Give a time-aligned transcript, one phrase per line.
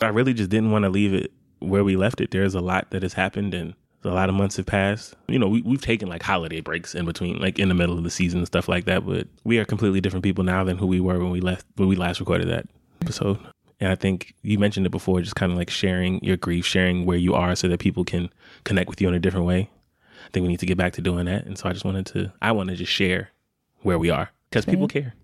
[0.00, 2.30] I really just didn't want to leave it where we left it.
[2.30, 5.14] There's a lot that has happened and a lot of months have passed.
[5.28, 8.04] You know, we, we've taken like holiday breaks in between, like in the middle of
[8.04, 9.06] the season and stuff like that.
[9.06, 11.88] But we are completely different people now than who we were when we left, when
[11.88, 12.66] we last recorded that
[13.02, 13.38] episode.
[13.78, 17.06] And I think you mentioned it before, just kind of like sharing your grief, sharing
[17.06, 18.30] where you are so that people can
[18.64, 19.70] connect with you in a different way.
[20.26, 21.44] I think we need to get back to doing that.
[21.44, 23.30] And so I just wanted to, I want to just share
[23.82, 25.14] where we are because people care.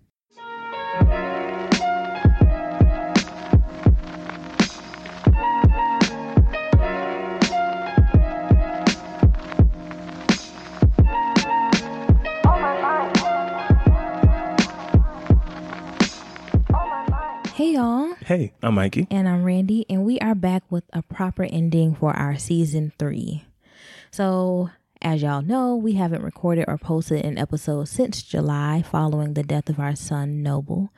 [17.77, 19.05] Y'all, Hey, I'm Mikey.
[19.11, 23.45] and I'm Randy, and we are back with a proper ending for our season three.
[24.09, 29.43] So, as y'all know, we haven't recorded or posted an episode since July following the
[29.43, 30.91] death of our son, Noble.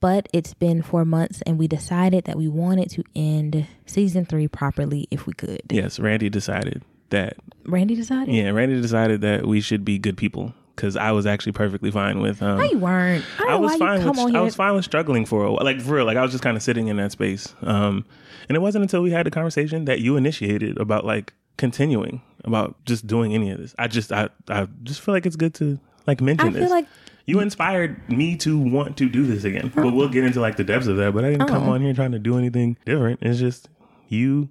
[0.00, 4.48] But it's been four months, and we decided that we wanted to end season three
[4.48, 5.60] properly if we could.
[5.70, 7.36] Yes, Randy decided that,
[7.66, 8.34] Randy decided?
[8.34, 12.20] yeah, Randy decided that we should be good people because I was actually perfectly fine
[12.20, 13.24] with, um, No, you weren't.
[13.38, 14.34] I, don't I know was fine come with.
[14.36, 15.64] I was fine with struggling for a while.
[15.64, 17.52] Like for real, like I was just kind of sitting in that space.
[17.62, 18.04] Um,
[18.48, 22.76] and it wasn't until we had the conversation that you initiated about like continuing about
[22.84, 23.74] just doing any of this.
[23.78, 26.70] I just I I just feel like it's good to like mention I feel this.
[26.70, 26.86] like
[27.26, 29.72] you inspired me to want to do this again.
[29.74, 31.12] But we'll get into like the depths of that.
[31.12, 31.72] But I didn't come Oh.
[31.72, 33.18] on here trying to do anything different.
[33.20, 33.68] It's just
[34.08, 34.48] you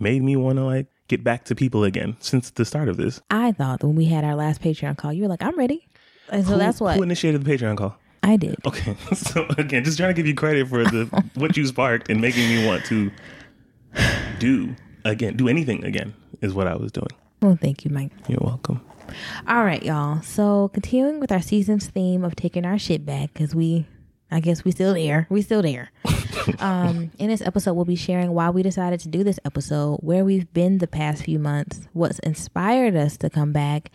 [0.00, 3.20] made me want to like get back to people again since the start of this.
[3.30, 5.86] I thought when we had our last Patreon call, you were like, I'm ready.
[6.30, 7.96] And so Who- that's what who initiated the Patreon call.
[8.22, 8.56] I did.
[8.66, 12.20] Okay, so again, just trying to give you credit for the what you sparked and
[12.20, 13.10] making me want to
[14.38, 17.08] do again, do anything again is what I was doing.
[17.40, 18.10] Well, thank you, Mike.
[18.28, 18.80] You're welcome.
[19.46, 20.20] All right, y'all.
[20.22, 23.86] So continuing with our season's theme of taking our shit back, because we,
[24.30, 25.26] I guess we still there.
[25.30, 25.90] We still there.
[26.60, 30.24] um, in this episode, we'll be sharing why we decided to do this episode, where
[30.24, 33.90] we've been the past few months, what's inspired us to come back,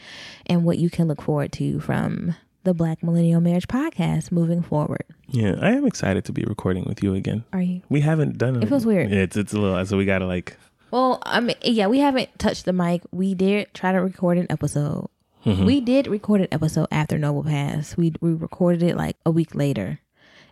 [0.45, 5.03] and what you can look forward to from the Black Millennial Marriage Podcast moving forward.
[5.27, 7.43] Yeah, I am excited to be recording with you again.
[7.53, 7.81] Are you?
[7.89, 9.09] We haven't done It It feels weird.
[9.09, 10.57] Yeah, it's it's a little so we gotta like
[10.91, 13.01] Well, I mean, yeah, we haven't touched the mic.
[13.11, 15.07] We did try to record an episode.
[15.43, 17.97] We did record an episode after Noble Pass.
[17.97, 19.99] We we recorded it like a week later,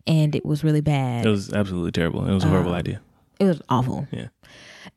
[0.07, 1.25] and it was really bad.
[1.25, 2.25] it was absolutely terrible.
[2.27, 3.01] It was a Uh, horrible idea.
[3.39, 4.07] It was awful.
[4.11, 4.27] Yeah.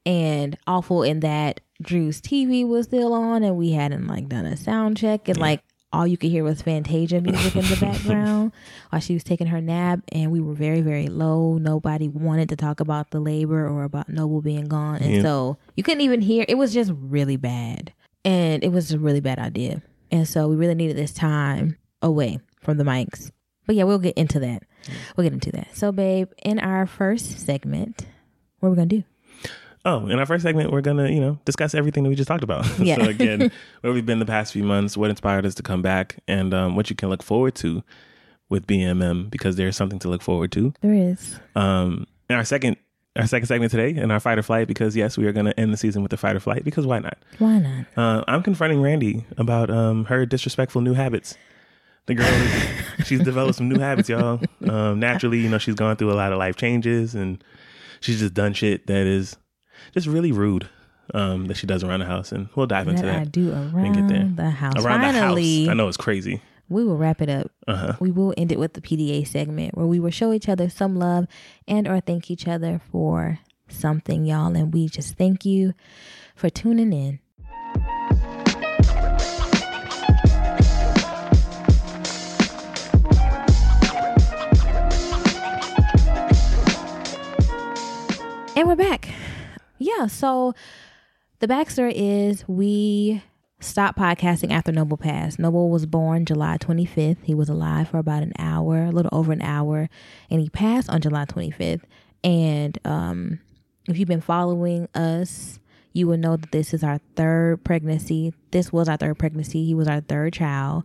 [0.07, 4.57] And awful in that Drew's TV was still on and we hadn't like done a
[4.57, 5.63] sound check and like
[5.93, 8.53] all you could hear was Fantasia music in the background
[8.91, 11.59] while she was taking her nap and we were very, very low.
[11.59, 14.97] Nobody wanted to talk about the labor or about Noble being gone.
[15.03, 15.23] And Yeah.
[15.23, 17.93] so you couldn't even hear it was just really bad.
[18.25, 19.83] And it was a really bad idea.
[20.11, 23.31] And so we really needed this time away from the mics.
[23.67, 24.63] But yeah, we'll get into that.
[25.17, 25.77] We'll get into that.
[25.77, 28.07] So babe, in our first segment,
[28.61, 29.05] what are we gonna do?
[29.85, 32.45] Oh, in our first segment, we're gonna, you know, discuss everything that we just talked
[32.45, 32.67] about.
[32.79, 32.97] Yeah.
[32.97, 33.51] so again,
[33.81, 36.77] where we've been the past few months, what inspired us to come back, and um,
[36.77, 37.83] what you can look forward to
[38.49, 40.73] with BMM because there's something to look forward to.
[40.83, 41.39] There is.
[41.57, 42.77] Um, in our second,
[43.17, 45.73] our second segment today, in our fight or flight, because yes, we are gonna end
[45.73, 47.19] the season with the fight or flight because why not?
[47.39, 47.87] Why not?
[47.97, 51.37] Uh, I'm confronting Randy about um, her disrespectful new habits.
[52.07, 54.41] The girl, is, she's developed some new habits, y'all.
[54.69, 57.43] Um, naturally, you know, she's gone through a lot of life changes, and
[58.01, 59.37] she's just done shit that is
[59.93, 60.69] just really rude.
[61.15, 63.73] Um, that she does around the house, and we'll dive into That I do and
[63.73, 64.45] get around there.
[64.47, 64.75] the house.
[64.77, 66.41] Around Finally, the house, I know it's crazy.
[66.71, 67.51] we will wrap it up.
[67.69, 67.93] Uh huh.
[68.01, 70.97] We will end it with the PDA segment where we will show each other some
[70.97, 71.27] love
[71.69, 74.55] and or thank each other for something, y'all.
[74.57, 75.75] And we just thank you
[76.35, 77.19] for tuning in.
[88.63, 89.09] And we're back.
[89.79, 90.55] Yeah, so
[91.41, 93.21] the backstory is we
[93.59, 95.41] stopped podcasting after Noble passed.
[95.41, 97.25] Noble was born July 25th.
[97.25, 99.89] He was alive for about an hour, a little over an hour,
[100.31, 101.83] and he passed on July 25th.
[102.23, 103.41] And um,
[103.89, 105.59] if you've been following us,
[105.93, 108.33] you will know that this is our third pregnancy.
[108.53, 109.65] This was our third pregnancy.
[109.65, 110.85] He was our third child.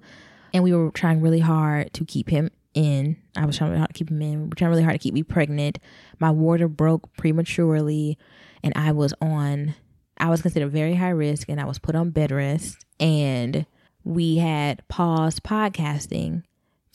[0.52, 3.18] And we were trying really hard to keep him in.
[3.36, 4.44] I was trying really hard to keep him in.
[4.44, 5.80] We were trying really hard to keep me pregnant.
[6.20, 8.18] My water broke prematurely,
[8.64, 9.76] and I was on
[10.20, 13.66] I was considered very high risk and I was put on bed rest and
[14.04, 16.44] we had paused podcasting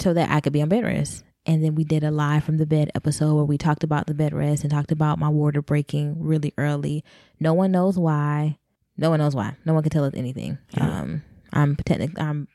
[0.00, 1.24] so that I could be on bed rest.
[1.46, 4.14] And then we did a live from the bed episode where we talked about the
[4.14, 7.04] bed rest and talked about my water breaking really early.
[7.40, 8.58] No one knows why.
[8.96, 9.56] No one knows why.
[9.64, 10.58] No one can tell us anything.
[10.78, 12.48] Um, I'm technic- I'm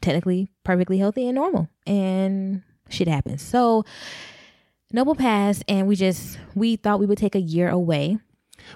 [0.00, 3.42] technically perfectly healthy and normal, and shit happens.
[3.42, 3.84] So
[4.92, 8.18] Noble passed, and we just we thought we would take a year away.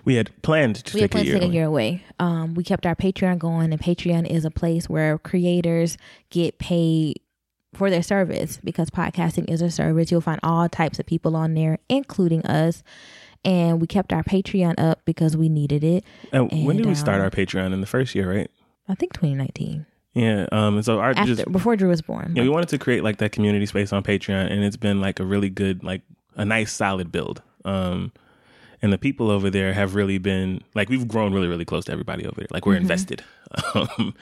[0.04, 1.34] We had planned to We had take a planned year.
[1.34, 1.54] to take a away.
[1.54, 2.04] year away.
[2.18, 5.96] Um, we kept our Patreon going, and Patreon is a place where creators
[6.30, 7.20] get paid
[7.74, 10.10] for their service because podcasting is a service.
[10.10, 12.82] You'll find all types of people on there, including us.
[13.44, 16.02] And we kept our Patreon up because we needed it.
[16.32, 17.72] And when And, did we start um, our Patreon?
[17.72, 18.50] In the first year, right?
[18.88, 19.86] I think 2019,
[20.16, 20.46] Yeah.
[20.50, 20.76] Um.
[20.76, 22.32] And so our after just before Drew was born.
[22.34, 25.20] yeah, we wanted to create like that community space on Patreon, and it's been like
[25.20, 26.02] a really good, like
[26.36, 27.42] a nice, solid build.
[27.64, 28.12] Um.
[28.82, 31.92] And the people over there have really been like we've grown really, really close to
[31.92, 32.46] everybody over there.
[32.50, 32.82] Like we're Mm-hmm.
[32.82, 33.24] invested,
[33.74, 34.14] um,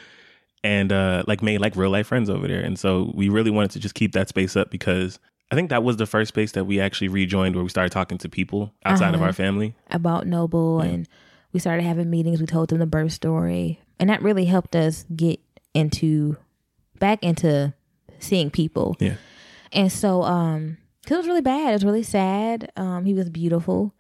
[0.62, 2.60] and uh, like made like real life friends over there.
[2.60, 5.18] And so we really wanted to just keep that space up because
[5.50, 8.16] I think that was the first space that we actually rejoined where we started talking
[8.18, 9.26] to people outside of Uh-huh.
[9.26, 9.74] our family.
[9.90, 11.08] about Noble and
[11.52, 12.40] we started having meetings.
[12.40, 13.80] We told them the birth story.
[14.00, 15.40] And that really helped us get
[15.74, 16.36] into
[16.98, 17.74] back into
[18.18, 18.96] seeing people.
[19.00, 19.16] Yeah.
[19.72, 20.78] And so um
[21.10, 21.70] it was really bad.
[21.70, 22.72] It was really sad.
[22.76, 23.94] Um he was beautiful.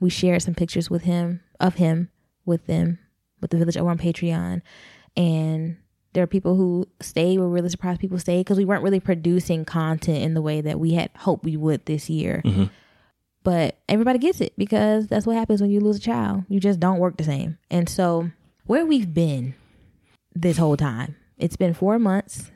[0.00, 2.08] We shared some pictures with him of him
[2.46, 2.98] with them
[3.40, 4.62] with the village over on Patreon.
[5.16, 5.76] And
[6.12, 7.38] there are people who stayed.
[7.38, 10.80] We're really surprised people stayed because we weren't really producing content in the way that
[10.80, 12.70] we had hoped we would this year Mhm.
[13.44, 16.44] but everybody gets it because that's what happens when you lose a child.
[16.48, 17.58] You just don't work the same.
[17.70, 18.30] And so,
[18.66, 19.54] where we've been
[20.34, 22.50] this whole time, it's been four months.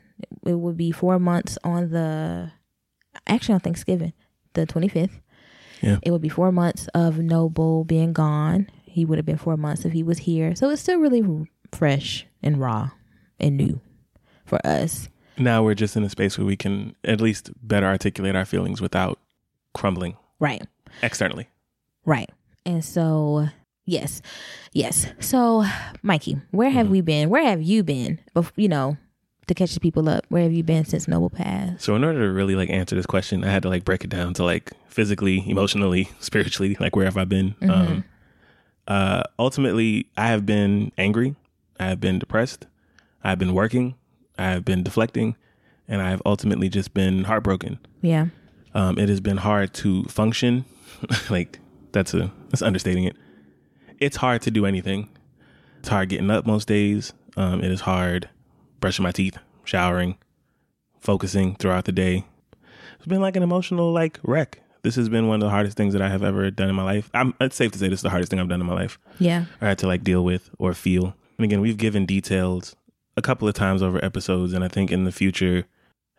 [0.46, 2.52] It would be four months on the
[3.26, 4.12] actually on Thanksgiving,
[4.54, 5.20] the 25th.
[5.82, 5.98] Yeah.
[6.02, 8.70] It would be four months of Noble being gone.
[8.84, 10.54] He would have been four months if he was here.
[10.54, 11.22] So, it's still really
[11.72, 12.90] fresh and raw
[13.40, 13.80] and new
[14.46, 15.08] for us.
[15.36, 18.80] Now we're just in a space where we can at least better articulate our feelings
[18.80, 19.18] without
[19.74, 20.62] crumbling Right.
[21.02, 21.48] externally.
[22.04, 22.30] Right.
[22.64, 23.48] And so,
[23.86, 24.22] yes,
[24.72, 25.06] yes.
[25.20, 25.64] So,
[26.02, 27.28] Mikey, where have we been?
[27.30, 28.18] Where have you been?
[28.34, 28.96] Bef- You know,
[29.46, 30.24] to catch the people up.
[30.28, 31.82] Where have you been since Noble Pass?
[31.84, 34.10] So in order to really like answer this question, I had to like break it
[34.10, 37.54] down to like physically, emotionally, spiritually, like where have I been?
[37.62, 38.04] Um,
[38.88, 41.34] uh, ultimately, I have been angry.
[41.80, 42.66] I have been depressed.
[43.22, 43.94] I've been working.
[44.38, 45.36] I have been deflecting,
[45.88, 47.78] and I have ultimately just been heartbroken.
[48.02, 48.26] Yeah.
[48.74, 50.64] Um, it has been hard to function.
[51.30, 51.60] like
[51.92, 53.16] that's a that's understating it.
[53.98, 55.08] It's hard to do anything.
[55.80, 57.12] It's hard getting up most days.
[57.36, 58.28] Um, it is hard
[58.80, 60.18] brushing my teeth, showering,
[61.00, 62.24] focusing throughout the day.
[62.96, 64.60] It's been like an emotional like wreck.
[64.82, 66.84] This has been one of the hardest things that I have ever done in my
[66.84, 67.10] life.
[67.14, 68.98] I'm, it's safe to say this is the hardest thing I've done in my life.
[69.18, 69.46] Yeah.
[69.60, 71.14] I had to like deal with or feel.
[71.38, 72.76] And again, we've given details
[73.16, 75.64] a couple of times over episodes, and I think in the future,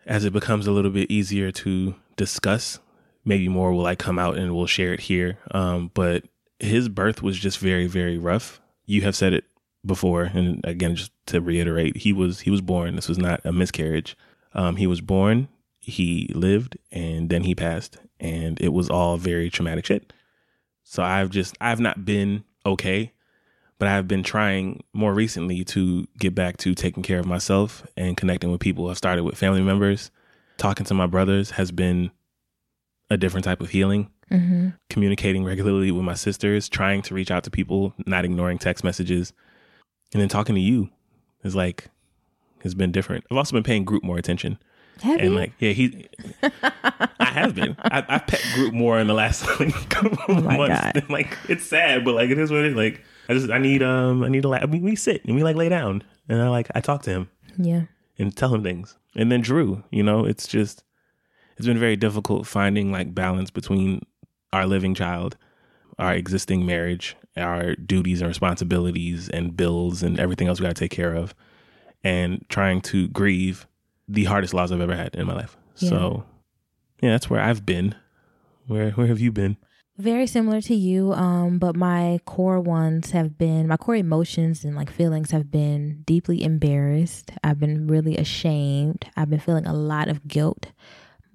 [0.06, 2.80] as it becomes a little bit easier to discuss,
[3.24, 5.38] maybe more will like come out and we'll share it here.
[5.52, 6.24] Um, but
[6.58, 8.60] his birth was just very, very rough.
[8.84, 9.44] You have said it
[9.84, 12.96] before, and again, just to reiterate, he was he was born.
[12.96, 14.16] This was not a miscarriage.
[14.54, 15.48] Um, he was born,
[15.78, 20.12] he lived, and then he passed, and it was all very traumatic shit.
[20.82, 23.12] So I've just I've not been okay,
[23.78, 28.16] but I've been trying more recently to get back to taking care of myself and
[28.16, 28.88] connecting with people.
[28.88, 30.10] I've started with family members.
[30.58, 32.10] Talking to my brothers has been
[33.10, 34.10] a different type of healing.
[34.30, 34.70] Mm-hmm.
[34.90, 39.32] Communicating regularly with my sisters, trying to reach out to people, not ignoring text messages,
[40.12, 40.90] and then talking to you
[41.44, 41.88] is like
[42.62, 43.24] has been different.
[43.30, 44.58] I've also been paying group more attention.
[45.02, 45.38] Have And you?
[45.38, 46.08] like, yeah, he,
[46.42, 47.76] I have been.
[47.78, 50.92] I, I've pet group more in the last like, couple of Oh months.
[50.94, 52.76] Than, like, it's sad, but like, it is what it is.
[52.76, 55.34] Like, I just, I need, um, I need to like, I mean, we sit and
[55.34, 57.28] we like lay down, and I like, I talk to him
[57.58, 57.82] yeah.
[58.18, 58.96] and tell him things.
[59.14, 60.82] And then Drew, you know, it's just,
[61.58, 64.02] it's been very difficult finding like balance between
[64.52, 65.36] our living child,
[65.98, 70.80] our existing marriage, our duties and responsibilities and bills and everything else we got to
[70.80, 71.34] take care of,
[72.04, 73.66] and trying to grieve
[74.08, 75.56] the hardest loss I've ever had in my life.
[75.76, 75.90] Yeah.
[75.90, 76.24] So,
[77.02, 77.94] yeah, that's where I've been.
[78.66, 79.56] Where where have you been?
[79.98, 84.76] Very similar to you, um, but my core ones have been my core emotions and
[84.76, 87.30] like feelings have been deeply embarrassed.
[87.42, 89.06] I've been really ashamed.
[89.16, 90.66] I've been feeling a lot of guilt.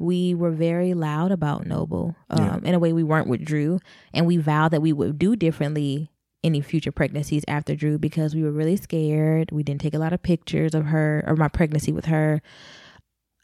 [0.02, 2.70] We were very loud about Noble um, Yeah.
[2.70, 3.80] in a way we weren't with Drew,
[4.14, 6.10] and we vowed that we would do differently
[6.44, 9.52] any future pregnancies after Drew because we were really scared.
[9.52, 12.42] We didn't take a lot of pictures of her or my pregnancy with her.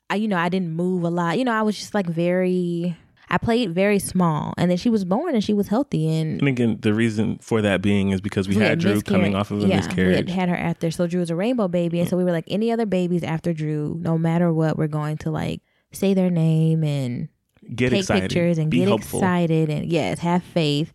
[0.10, 1.38] I, you know, I didn't move a lot.
[1.38, 2.98] You know, I was just like very.
[3.30, 6.48] I played very small, and then she was born and she was healthy, and And
[6.48, 9.68] again, the reason for that being is because we, had Drew coming off of a
[9.68, 10.28] yeah, miscarriage.
[10.28, 12.32] We had, had her after, so Drew was a rainbow baby, and so we were
[12.32, 16.30] like any other babies after Drew, no matter what, we're going to like say their
[16.30, 17.30] name and
[17.76, 18.24] Get take excited.
[18.30, 19.20] pictures and Be get hopeful.
[19.20, 20.94] excited, and yes, have faith,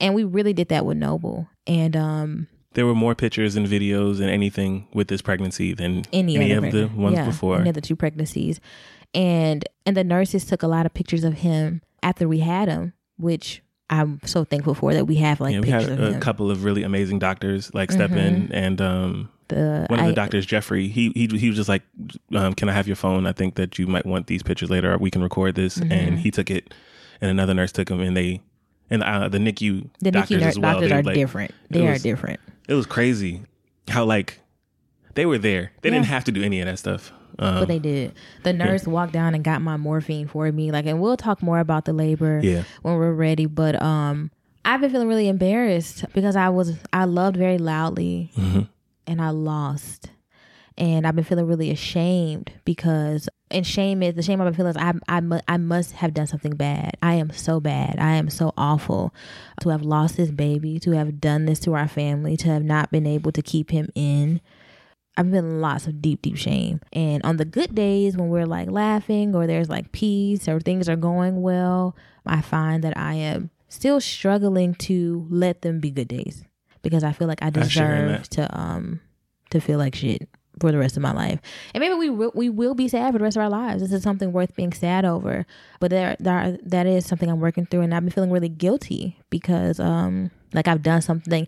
[0.00, 4.20] and we really did that with Noble, and um, there were more pictures and videos
[4.20, 7.60] and anything with this pregnancy than any, any, of the ones yeah, before.
[7.60, 8.60] any of the two pregnancies,
[9.14, 12.92] and and the nurses took a lot of pictures of him after we had him,
[13.16, 16.20] which I'm so thankful for that we have like Yeah, we had a him.
[16.20, 20.14] couple of really amazing doctors like step in and um the one of the I-
[20.14, 21.82] doctors, Jeffrey, he he he was just like,
[22.34, 23.26] um, "Can I have your phone?
[23.26, 24.96] I think that you might want these pictures later.
[24.98, 25.92] We can record this." Mm-hmm.
[25.92, 26.72] And he took it,
[27.20, 28.40] and another nurse took him, and they
[28.90, 30.72] and uh, the NICU the doctors NICU nurse as well.
[30.72, 31.54] doctors they, are like, different.
[31.70, 32.40] They are different.
[32.68, 33.42] It was crazy
[33.88, 34.40] how like
[35.14, 35.72] they were there.
[35.82, 37.12] They didn't have to do any of that stuff.
[37.38, 38.12] Um, But they did.
[38.42, 40.70] The nurse walked down and got my morphine for me.
[40.72, 42.64] Like, and we'll talk more about the labor Yeah.
[42.82, 43.46] when we're ready.
[43.46, 44.30] But um,
[44.64, 48.60] I've been feeling really embarrassed because I was I loved very loudly, Mm-hmm.
[49.10, 50.10] And I lost,
[50.78, 53.28] and I've been feeling really ashamed because.
[53.52, 56.14] And shame is the shame I've been feeling is I I, mu- I must have
[56.14, 56.96] done something bad.
[57.02, 57.98] I am so bad.
[57.98, 59.12] I am so awful
[59.62, 62.92] to have lost this baby, to have done this to our family, to have not
[62.92, 64.40] been able to keep him in.
[65.16, 66.80] I've been in lots of deep, deep shame.
[66.92, 70.88] And on the good days when we're like laughing or there's like peace or things
[70.88, 76.06] are going well, I find that I am still struggling to let them be good
[76.06, 76.44] days
[76.82, 79.00] because I feel like I deserve to um
[79.50, 80.28] to feel like shit
[80.60, 81.40] for the rest of my life.
[81.74, 83.82] And maybe we will, we will be sad for the rest of our lives.
[83.82, 85.46] This is something worth being sad over.
[85.80, 89.16] But there, there that is something I'm working through and I've been feeling really guilty
[89.30, 91.46] because um like I've done something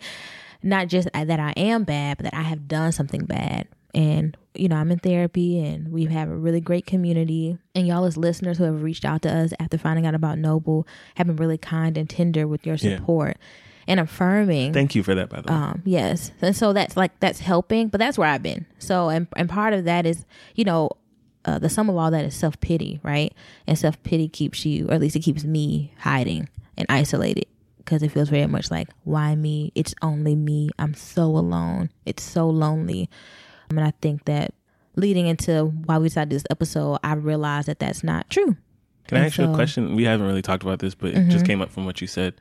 [0.62, 3.66] not just that I am bad, but that I have done something bad.
[3.94, 7.58] And you know, I'm in therapy, and we have a really great community.
[7.74, 10.86] And y'all, as listeners who have reached out to us after finding out about Noble,
[11.16, 12.98] have been really kind and tender with your Yeah.
[13.86, 14.72] And affirming.
[14.72, 15.58] Thank you for that, by the way.
[15.58, 16.30] Um, yes.
[16.40, 18.66] And so that's like that's helping, but that's where I've been.
[18.78, 20.24] So and and part of that is,
[20.54, 20.90] you know,
[21.44, 23.32] uh, the sum of all that is self pity, right?
[23.66, 27.46] And self pity keeps you, or at least it keeps me hiding and isolated
[27.78, 29.72] because it feels very much like why me?
[29.74, 30.70] It's only me.
[30.78, 31.90] I'm so alone.
[32.06, 33.10] It's so lonely.
[33.70, 34.54] Um, and I think that
[34.94, 38.56] leading into why we decided this episode, I realized that that's not true.
[39.08, 39.56] Can I and ask you a Mm-hmm.
[39.56, 39.94] question?
[39.96, 42.34] We haven't really talked about this, but it just came up from what you said.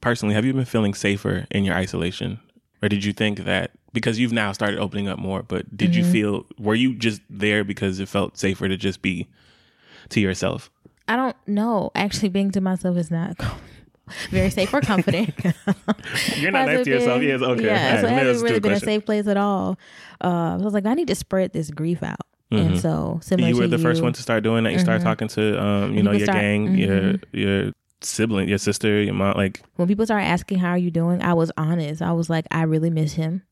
[0.00, 2.38] Personally, have you been feeling safer in your isolation?
[2.82, 5.98] Or did you think that because you've now started opening up more, but did Mm-hmm.
[5.98, 9.26] you feel were you just there because it felt safer to just be
[10.10, 10.70] to yourself?
[11.08, 11.90] I don't know.
[11.94, 13.36] Actually, being to myself is not
[14.30, 15.34] very safe or confident.
[16.36, 17.20] You're not next to yourself.
[17.20, 17.64] been- Yes, okay.
[17.64, 19.76] Yeah, right, so it hasn't really been a safe place at all.
[20.20, 22.20] Uh, so I was like, I need to spread this grief out.
[22.50, 23.56] And so similar Mm-hmm.
[23.56, 24.72] You were the first one to start doing that.
[24.72, 29.02] You started talking to um, you know, your start- gang, your your sibling, your sister,
[29.02, 32.00] your mom, like when people started asking how are you doing, I was honest.
[32.02, 33.42] I was like, I really miss him.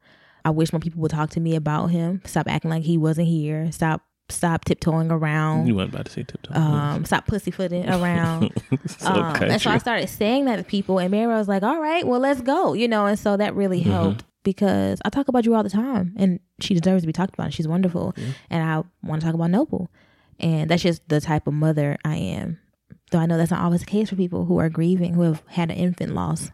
[0.44, 2.22] I wish more people would talk to me about him.
[2.24, 3.70] Stop acting like he wasn't here.
[3.72, 5.66] Stop stop tiptoeing around.
[5.68, 6.52] you weren't about to say tiptoe.
[6.54, 8.52] Um, stop pussyfooting around.
[8.86, 11.80] so um, and so I started saying that to people, and Mary was like, "All
[11.80, 13.06] right, well, let's go," you know.
[13.06, 13.90] And so that really Mm-hmm.
[13.90, 17.34] helped because I talk about you all the time, and she deserves to be talked
[17.34, 17.52] about.
[17.52, 18.14] She's wonderful,
[18.50, 19.90] and I want to talk about Noble,
[20.38, 22.58] and that's just the type of mother I am.
[23.10, 25.42] Though I know that's not always the case for people who are grieving, who have
[25.46, 26.50] had an infant loss.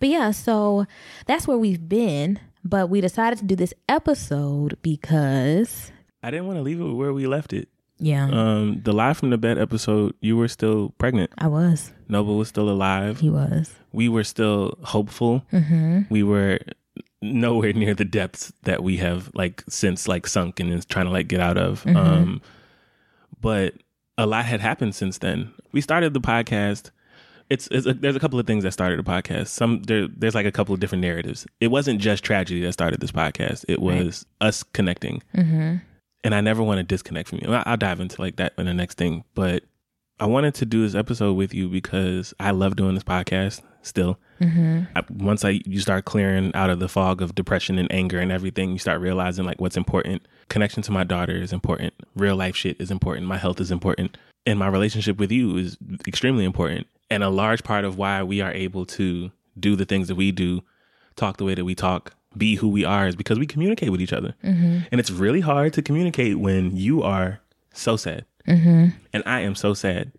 [0.00, 0.86] But yeah, so
[1.26, 2.40] that's where we've been.
[2.64, 7.12] But we decided to do this episode because, I didn't want to leave it where
[7.12, 7.68] we left it.
[7.98, 11.30] yeah, Um, the live from the bed episode, you were still pregnant.
[11.36, 11.92] I was.
[12.08, 13.20] Noble was still alive.
[13.20, 13.74] He was.
[13.92, 15.44] We were still hopeful.
[15.52, 16.02] Mm-hmm.
[16.08, 16.58] We were
[17.20, 21.12] nowhere near the depths that we have like since like sunk and is trying to
[21.12, 21.82] like get out of.
[21.84, 21.96] Mm-hmm.
[21.96, 22.42] Um,
[23.40, 23.74] but
[24.16, 25.52] a lot had happened since then.
[25.74, 26.90] We started the podcast.
[27.50, 29.48] It's, it's a, there's a couple of things that started the podcast.
[29.48, 31.46] Some there there's like a couple of different narratives.
[31.60, 33.64] It wasn't just tragedy that started this podcast.
[33.68, 35.22] It was us connecting.
[35.36, 35.76] Mm-hmm.
[36.24, 37.52] and I never want to disconnect from you.
[37.52, 39.64] I- I'll dive into like that in the next thing, but
[40.20, 44.18] I wanted to do this episode with you because I love doing this podcast still.
[44.40, 44.82] Mm-hmm.
[44.96, 48.32] I, once I you start clearing out of the fog of depression and anger and
[48.32, 50.22] everything, you start realizing like what's important.
[50.48, 51.92] Connection to my daughter is important.
[52.16, 53.26] Real life shit is important.
[53.26, 54.16] My health is important,
[54.46, 56.86] and my relationship with you is extremely important.
[57.10, 60.32] And a large part of why we are able to do the things that we
[60.32, 60.62] do,
[61.16, 64.00] talk the way that we talk, be who we are, is because we communicate with
[64.00, 64.34] each other.
[64.42, 67.40] And it's really hard to communicate when you are
[67.72, 68.88] so sad, Mm-hmm.
[69.12, 70.12] and I am so sad.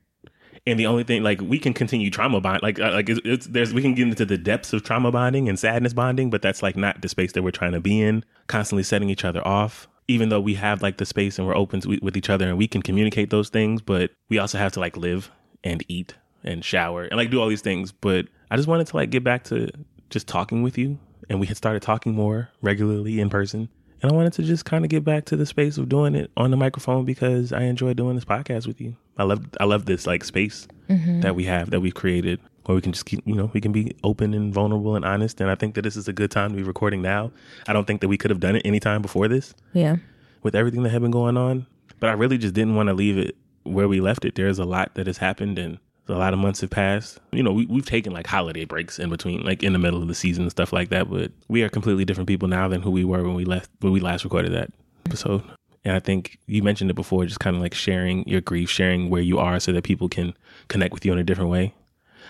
[0.68, 3.46] And the only thing, like, we can continue trauma bond, like, uh, like it's, it's
[3.46, 6.64] there's we can get into the depths of trauma bonding and sadness bonding, but that's
[6.64, 8.26] like not the space that we're trying to be in.
[8.48, 11.82] Constantly setting each other off, even though we have like the space and we're open
[11.82, 14.80] to, with each other and we can communicate those things, but we also have to
[14.80, 15.32] like live
[15.64, 17.92] and eat and shower and like do all these things.
[17.92, 19.70] But I just wanted to like get back to
[20.10, 23.70] just talking with you, and we had started talking more regularly in person.
[24.02, 26.30] And I wanted to just kind of get back to the space of doing it
[26.38, 28.96] on the microphone because I enjoy doing this podcast with you.
[29.18, 31.22] I love I love this like space mm-hmm.
[31.22, 33.72] that we have that we've created where we can just keep you know we can
[33.72, 35.40] be open and vulnerable and honest.
[35.42, 37.32] And I think that this is a good time to be recording now.
[37.68, 39.98] I don't think that we could have done it any time before this Yeah.
[40.44, 41.66] with everything that had been going on.
[42.00, 44.36] But I really just didn't want to leave it where we left it.
[44.36, 47.20] There's a lot that has happened and a lot of months have passed.
[47.32, 50.08] You know, we, we've taken like holiday breaks in between, like in the middle of
[50.08, 51.10] the season and stuff like that.
[51.10, 53.92] But we are completely different people now than who we were when we left when
[53.92, 54.72] we last recorded that
[55.08, 55.42] episode.
[55.84, 59.10] And I think you mentioned it before, just kind of like sharing your grief, sharing
[59.10, 60.36] where you are, so that people can
[60.68, 61.74] connect with you in a different way.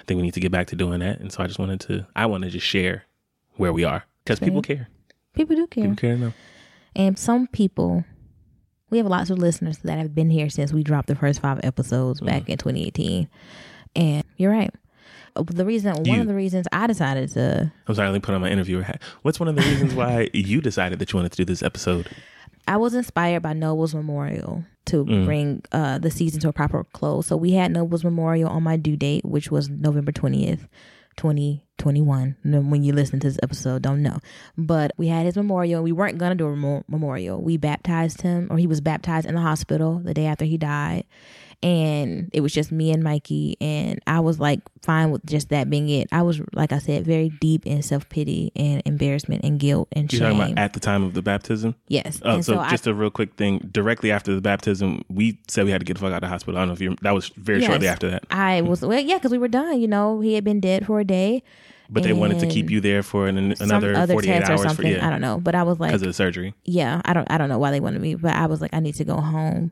[0.05, 1.19] I think we need to get back to doing that.
[1.19, 3.05] And so I just wanted to, I want to just share
[3.55, 4.87] where we are because people care.
[5.33, 5.83] People do care.
[5.85, 6.33] People care enough.
[6.95, 8.05] And some people,
[8.91, 11.59] we have lots of listeners that have been here since we dropped the first five
[11.63, 12.51] episodes back Mm-hmm.
[12.51, 13.29] in 2018.
[13.95, 14.71] And you're right.
[15.35, 18.35] Uh, The reason, one of the reasons I decided to, I'm sorry, let me put
[18.35, 19.01] on my interviewer hat.
[19.23, 22.07] What's one of the reasons why you decided that you wanted to do this episode?
[22.67, 25.25] I was inspired by Noble's Memorial to Mm.
[25.25, 27.27] bring uh, the season to a proper close.
[27.27, 30.67] So we had Noble's Memorial on my due date, which was November 20th,
[31.17, 32.35] 2021.
[32.43, 34.19] When you listen to this episode, don't know.
[34.57, 35.83] But we had his memorial.
[35.83, 37.41] We weren't going to do a memo- memorial.
[37.41, 41.05] We baptized him, or he was baptized in the hospital the day after he died.
[41.63, 43.57] And it was just me and Mikey.
[43.59, 46.07] And I was like fine with just that being it.
[46.11, 50.11] I was, like I said, very deep in self pity and embarrassment and guilt and
[50.11, 50.37] You're shame.
[50.37, 51.75] talking about at the time of the baptism?
[51.87, 52.21] yes.
[52.23, 53.59] Uh, and so, just a real quick thing.
[53.71, 56.27] Directly after the baptism, we said we had to get the fuck out of the
[56.27, 56.57] hospital.
[56.57, 57.69] I don't know if you that was very Yes.
[57.69, 58.23] shortly after that.
[58.29, 59.79] I was well, yeah, because we were done.
[59.81, 61.43] You know, he had been dead for a day.
[61.87, 64.61] But they wanted to keep you there for an, another other 48 test or hours
[64.61, 64.99] for something.
[64.99, 66.55] I don't know, but I was like, because of the surgery.
[66.63, 68.79] yeah, I don't, I don't know why they wanted me, but I was like, I
[68.79, 69.71] need to go home,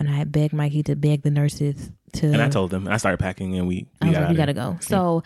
[0.00, 2.26] and I had begged Mikey to beg the nurses to.
[2.26, 4.36] And I told them, I started packing and we, I we was got like, "We
[4.36, 4.78] gotta go.
[4.80, 5.22] So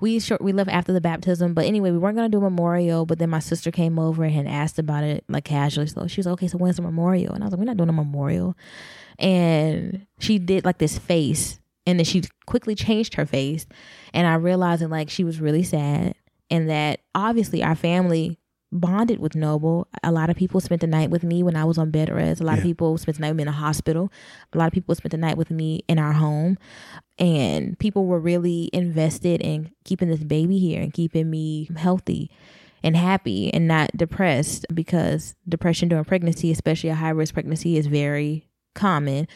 [0.00, 3.06] we short we left after the baptism, but anyway, we weren't gonna do a memorial.
[3.06, 5.86] But then my sister came over and asked about it like casually.
[5.86, 7.34] So she was like, okay, so when's the memorial?
[7.34, 8.56] And I was like, we're not doing a memorial.
[9.20, 13.64] And she did like this face, and then she quickly changed her face,
[14.12, 16.16] and I realized that like she was really sad,
[16.50, 18.38] and that obviously our family
[18.72, 19.88] bonded with Noble.
[20.02, 22.40] A lot of people spent the night with me when I was on bed rest.
[22.40, 24.12] A lot of people spent the night with me in a hospital.
[24.52, 26.58] A lot of people spent the night with me in our home
[27.18, 32.30] and people were really invested in keeping this baby here and keeping me healthy
[32.82, 37.86] and happy and not depressed because depression during pregnancy, especially a high risk pregnancy, is
[37.86, 39.26] very common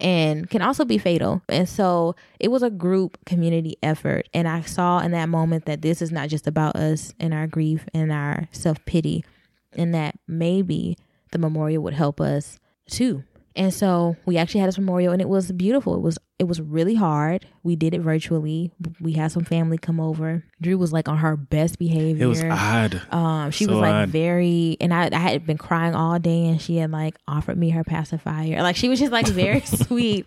[0.00, 1.42] and can also be fatal.
[1.48, 4.28] And so it was a group community effort.
[4.34, 7.46] And I saw in that moment that this is not just about us and our
[7.46, 9.24] grief and our self pity,
[9.72, 10.96] and that maybe
[11.32, 13.24] the memorial would help us too.
[13.56, 15.94] And so we actually had this memorial and it was beautiful.
[15.94, 17.46] It was it was really hard.
[17.62, 18.72] We did it virtually.
[19.00, 20.42] We had some family come over.
[20.60, 22.24] Drew was like on her best behavior.
[22.24, 23.00] It was odd.
[23.12, 24.08] Um, she So was like odd.
[24.08, 27.70] very, and I, I had been crying all day, and she had like offered me
[27.70, 28.60] her pacifier.
[28.62, 30.26] Like she was just like very sweet.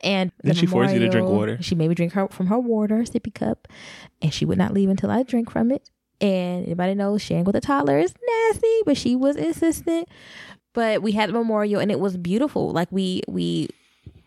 [0.00, 1.58] And the Did she force you to drink water?
[1.60, 3.68] She made me drink her from her water sippy cup,
[4.22, 5.90] and she would not leave until I drink from it.
[6.22, 10.08] And anybody knows sharing with a toddler is nasty, but she was insistent.
[10.74, 12.70] But we had the memorial, and it was beautiful.
[12.70, 13.68] Like we we,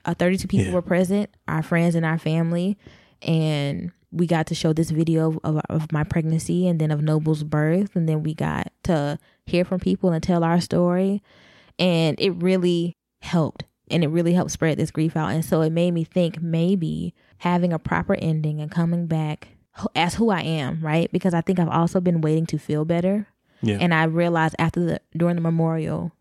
[0.05, 0.73] uh, thirty two people Yeah.
[0.73, 2.77] were present, our friends and our family,
[3.21, 7.43] and we got to show this video of, of my pregnancy and then of Noble's
[7.43, 11.21] birth, and then we got to hear from people and tell our story,
[11.79, 15.71] and it really helped, and it really helped spread this grief out, and so it
[15.71, 19.49] made me think maybe having a proper ending and coming back
[19.95, 21.11] as who I am, right?
[21.11, 23.27] Because I think I've also been waiting to feel better,
[23.61, 23.79] Yeah.
[23.81, 26.13] and I realized after the during the memorial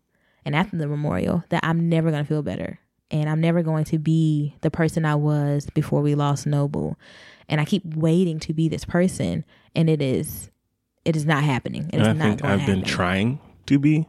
[0.45, 2.79] and after the memorial that I'm never going to feel better.
[3.11, 6.97] And I'm never going to be the person I was before we lost Noble.
[7.47, 9.45] And I keep waiting to be this person.
[9.75, 10.49] And it is,
[11.05, 11.89] it is not happening.
[11.93, 14.07] It is and I not think I've been trying to be,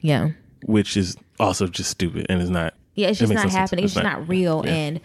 [0.00, 0.30] Yeah.
[0.64, 2.74] which is also just stupid and it's not.
[2.94, 3.84] Yeah, it's just makes not no happening.
[3.84, 4.62] It's It's just not- not, real.
[4.64, 4.72] yeah.
[4.72, 5.00] And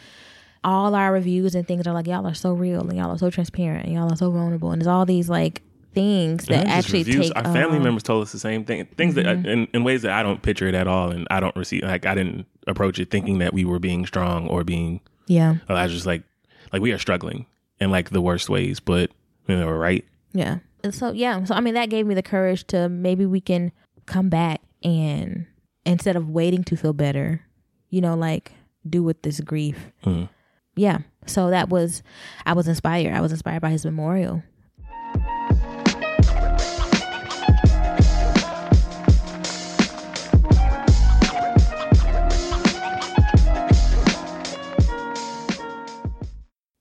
[0.64, 3.30] all our reviews and things are like, y'all are so real and y'all are so
[3.30, 4.72] transparent and y'all are so vulnerable.
[4.72, 5.62] And there's all these like
[5.98, 7.28] things that actually reviews.
[7.30, 8.86] take Our family um, members told us the same thing.
[8.98, 9.46] Things that, Mm-hmm.
[9.48, 11.84] in, in ways that I don't picture it at all, and I don't receive.
[11.84, 15.02] Like I didn't approach it thinking that we were being strong or being.
[15.28, 15.56] Yeah.
[15.68, 16.24] I was just like,
[16.72, 17.46] like we are struggling
[17.80, 19.12] in like the worst ways, but
[19.48, 20.06] you know, we're right.
[20.34, 20.60] Yeah.
[20.84, 23.72] And so yeah, so I mean that gave me the courage to maybe we can
[24.06, 25.46] come back and
[25.86, 27.42] instead of waiting to feel better,
[27.90, 28.52] you know, like
[28.88, 29.92] do with this grief.
[30.06, 30.30] Mhm.
[30.76, 31.00] Yeah.
[31.26, 32.04] So that was
[32.46, 33.14] I was inspired.
[33.14, 34.44] I was inspired by his memorial.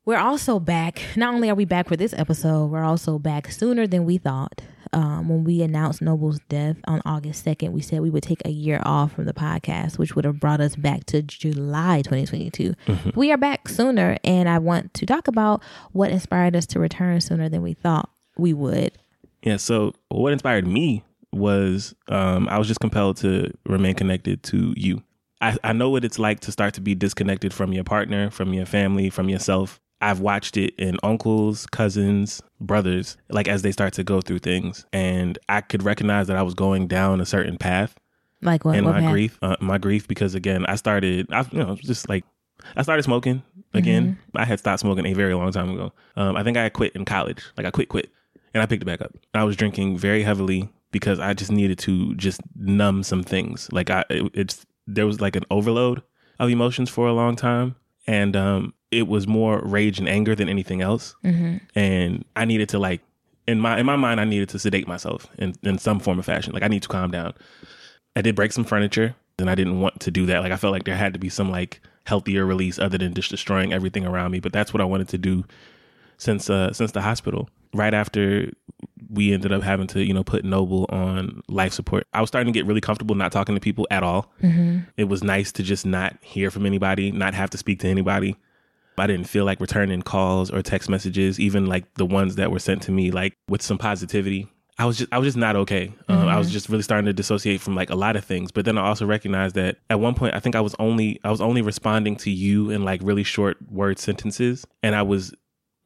[0.07, 1.03] We're also back.
[1.17, 4.63] Not only are we back for this episode, we're also back sooner than we thought.
[4.93, 8.51] Um, when we announced Noble's death on August 2nd, we said we would take a
[8.51, 12.75] year off from the podcast, which would have brought us back to July 2022.
[13.17, 17.21] We are back sooner, and I want to talk about what inspired us to return
[17.21, 18.93] sooner than we thought we would.
[19.43, 19.57] Yeah.
[19.57, 25.03] So what inspired me was um, I was just compelled to remain connected to you.
[25.41, 28.55] I, I know what it's like to start to be disconnected from your partner, from
[28.55, 29.81] your family, from yourself.
[30.01, 34.85] I've watched it in uncles, cousins, brothers, like as they start to go through things.
[34.93, 37.95] And I could recognize that I was going down a certain path
[38.43, 38.77] Like what?
[38.77, 39.11] in what my path?
[39.13, 39.39] grief.
[39.41, 42.25] Uh, my grief, because again, I started, I, you know, just like,
[42.77, 43.43] I started smoking
[43.75, 44.19] again.
[44.35, 45.93] I had stopped smoking a very long time ago.
[46.17, 47.43] Um, I think I had quit in college.
[47.57, 48.11] Like I quit, quit,
[48.55, 49.15] and I picked it back up.
[49.35, 53.69] I was drinking very heavily because I just needed to just numb some things.
[53.73, 56.03] Like I, it, it's there was like an overload
[56.39, 60.49] of emotions for a long time, and um, it was more rage and anger than
[60.49, 61.15] anything else.
[61.75, 63.01] And I needed to like
[63.47, 66.25] in my in my mind, I needed to sedate myself in in some form of
[66.25, 66.53] fashion.
[66.53, 67.33] Like I need to calm down.
[68.17, 70.41] I did break some furniture, and I didn't want to do that.
[70.41, 73.31] Like I felt like there had to be some like healthier release other than just
[73.31, 74.41] destroying everything around me.
[74.41, 75.45] But that's what I wanted to do
[76.19, 77.49] since uh since the hospital.
[77.75, 78.51] Right after
[79.11, 82.07] we ended up having to, you know, put Noble on life support.
[82.13, 84.33] I was starting to get really comfortable not talking to people at all.
[84.97, 88.37] It was nice to just not hear from anybody, not have to speak to anybody.
[88.99, 92.59] I didn't feel like returning calls or text messages, even like the ones that were
[92.59, 94.49] sent to me, like with some positivity.
[94.79, 95.93] I was just, I was just not okay.
[96.09, 98.53] Um, I was just really starting to dissociate from like a lot of things.
[98.53, 101.31] But then I also recognized that at one point, I think I was only, I
[101.31, 105.35] was only responding to you in like really short word sentences, and I was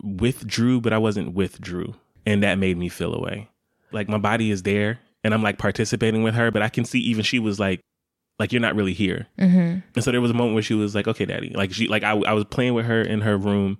[0.02, 1.94] withdrew, but I wasn't withdrew,
[2.26, 3.48] and that made me feel away.
[3.92, 6.98] Like my body is there, and I'm like participating with her, but I can see
[6.98, 7.80] even she was like,
[8.40, 9.26] like you're not really here.
[9.38, 9.80] Mm-hmm.
[9.94, 12.02] And so there was a moment where she was like, "Okay, daddy." Like she, like
[12.02, 13.78] I, I was playing with her in her room,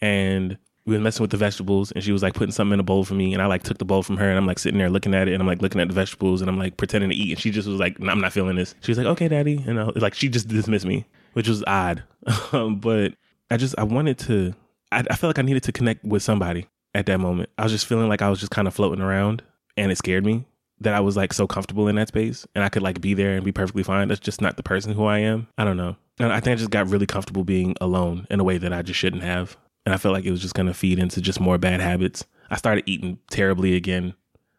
[0.00, 0.56] and
[0.86, 3.04] we were messing with the vegetables, and she was like putting something in a bowl
[3.04, 4.88] for me, and I like took the bowl from her, and I'm like sitting there
[4.88, 7.16] looking at it, and I'm like looking at the vegetables, and I'm like pretending to
[7.16, 9.26] eat, and she just was like, "No, "I'm not feeling this." She was like, "Okay,
[9.26, 12.04] daddy," and I, like she just dismissed me, which was odd,
[12.52, 13.14] Um, but
[13.50, 14.54] I just I wanted to,
[14.92, 17.50] I, I felt like I needed to connect with somebody at that moment.
[17.58, 19.42] I was just feeling like I was just kind of floating around,
[19.76, 20.46] and it scared me
[20.80, 23.34] that I was like so comfortable in that space and I could like be there
[23.34, 24.08] and be perfectly fine.
[24.08, 25.48] That's just not the person who I am.
[25.56, 25.96] I don't know.
[26.18, 28.82] And I think I just got really comfortable being alone in a way that I
[28.82, 29.56] just shouldn't have.
[29.86, 32.24] And I felt like it was just going to feed into just more bad habits.
[32.50, 34.14] I started eating terribly again,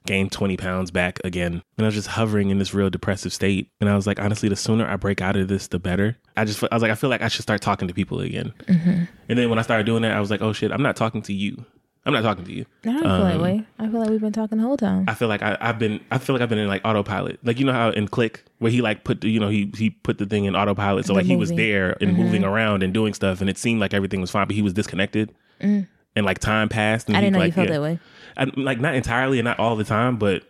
[0.06, 1.62] gained 20 pounds back again.
[1.78, 3.72] And I was just hovering in this real depressive state.
[3.80, 6.18] And I was like, honestly, the sooner I break out of this, the better.
[6.38, 8.54] I just, I was like, I feel like I should start talking to people again.
[8.66, 9.04] Mm-hmm.
[9.28, 11.22] And then when I started doing that, I was like, oh shit, I'm not talking
[11.24, 11.66] to you.
[12.06, 12.66] I'm not talking to you.
[12.84, 13.66] I don't feel that um, way.
[13.78, 15.06] I feel like we've been talking the whole time.
[15.08, 17.40] I feel like I, I've been I feel like I've been in like autopilot.
[17.44, 19.90] Like you know how in Click where he like put the, you know he he
[19.90, 22.24] put the thing in autopilot, so The like he was there and mm-hmm.
[22.24, 24.74] moving around and doing stuff, and it seemed like everything was fine, but he was
[24.74, 25.88] disconnected, mm.
[26.16, 27.08] and like time passed.
[27.10, 27.74] And I didn't know like, you felt yeah.
[27.74, 28.00] that way.
[28.38, 30.44] I, like not entirely and not all the time, but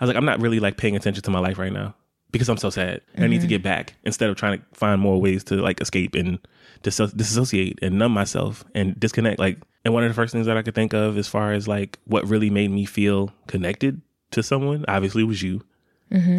[0.00, 1.94] I was like I'm not really like paying attention to my life right now
[2.30, 3.00] because I'm so sad.
[3.14, 3.48] And I need to mm-hmm.
[3.48, 6.38] get back instead of trying to find more ways to like escape and
[6.82, 9.38] disso- disassociate and numb myself and disconnect.
[9.38, 11.68] Like, and one of the first things that I could think of as far as
[11.68, 14.00] like what really made me feel connected
[14.32, 15.62] to someone, obviously, was you.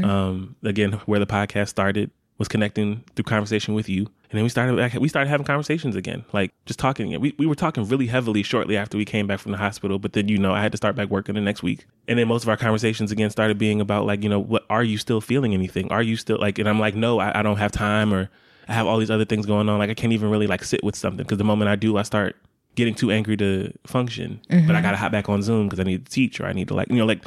[0.03, 4.49] Um, again, where the podcast started was connecting through conversation with you, and then we
[4.49, 7.21] started we started having conversations again, like just talking again.
[7.21, 10.13] We we were talking really heavily shortly after we came back from the hospital, but
[10.13, 12.43] then you know I had to start back working the next week, and then most
[12.43, 15.53] of our conversations again started being about like you know what are you still feeling
[15.53, 15.91] anything?
[15.91, 16.57] Are you still like?
[16.57, 18.29] And I'm like no, I, I don't have time, or
[18.67, 19.77] I have all these other things going on.
[19.77, 22.03] Like I can't even really like sit with something because the moment I do, I
[22.03, 22.35] start
[22.79, 24.41] getting too angry to function.
[24.49, 24.81] But I mm-hmm.
[24.81, 26.89] gotta hop back on Zoom because I need to teach or I need to like
[26.89, 27.23] you know like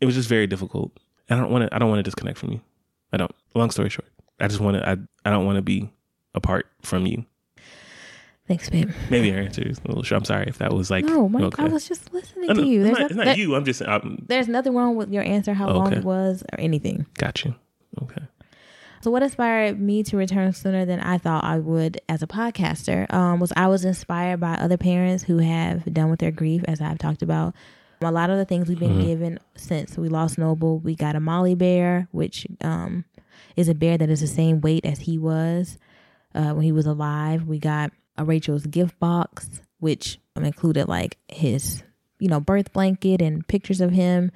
[0.00, 0.92] it was just very difficult.
[1.28, 1.74] I don't want to.
[1.74, 2.60] I don't want to disconnect from you.
[3.12, 3.34] I don't.
[3.54, 4.08] Long story short,
[4.38, 4.88] I just want to.
[4.88, 4.96] I.
[5.24, 5.90] I don't want to be
[6.34, 7.24] apart from you.
[8.46, 8.92] Thanks, babe.
[9.10, 10.20] Maybe your answer is a little short.
[10.20, 11.04] I'm sorry if that was like.
[11.04, 11.64] No, Mike, okay.
[11.64, 12.84] I was just listening to you.
[12.84, 13.54] It's There's, not, it's not there- you.
[13.56, 13.82] I'm just.
[13.82, 17.06] I'm, there's nothing wrong with your answer, how oh, long it was, or anything.
[17.14, 17.54] got you.
[18.02, 18.22] Okay.
[19.06, 23.08] So, what inspired me to return sooner than I thought I would as a podcaster
[23.14, 26.80] um, was I was inspired by other parents who have done with their grief, as
[26.80, 27.54] I've talked about.
[28.02, 31.20] A lot of the things we've been given since we lost Noble, we got a
[31.20, 33.04] Molly bear, which um,
[33.54, 35.78] is a bear that is the same weight as he was
[36.34, 37.46] uh, when he was alive.
[37.46, 41.84] We got a Rachel's gift box, which um, included like his,
[42.18, 44.32] you know, birth blanket and pictures of him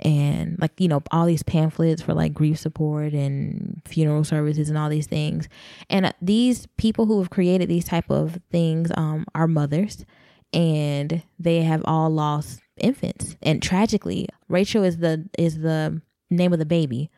[0.00, 4.78] and like you know all these pamphlets for like grief support and funeral services and
[4.78, 5.48] all these things.
[5.90, 10.04] And uh, these people who have created these type of things um are mothers
[10.52, 13.36] and they have all lost infants.
[13.42, 17.10] And tragically rachel is the is the name of the baby.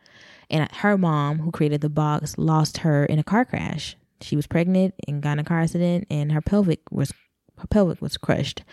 [0.49, 3.95] And her mom who created the box lost her in a car crash.
[4.19, 7.13] She was pregnant and got in a car accident and her pelvic was
[7.61, 8.63] her pelvic was crushed.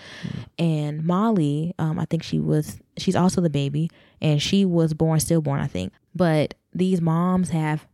[0.58, 5.20] And molly um, i think she was she's also the baby and she was born
[5.20, 5.92] stillborn i think.
[6.14, 7.86] But these moms have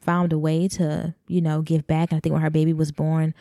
[0.00, 2.10] found a way to you know give back.
[2.10, 3.34] And i think when her baby was born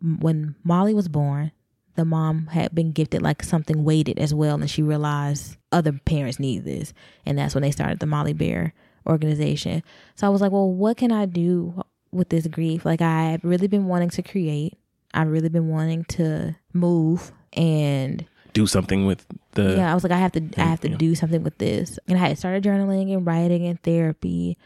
[0.00, 1.52] when molly was born
[1.94, 4.56] the mom had been gifted like something weighted as well.
[4.56, 6.92] And she realized other parents need this.
[7.24, 8.74] And that's when they started the molly bear
[9.06, 9.82] organization.
[10.14, 12.84] So i was like well what can i do with this grief?
[12.84, 14.74] Like i've really been wanting to create
[15.14, 19.76] I've really been wanting to move and Do something with the.
[19.76, 20.96] yeah, I was like, I have to, I have to yeah.
[20.96, 21.98] do something with this.
[22.08, 24.58] And I had started journaling and writing and therapy,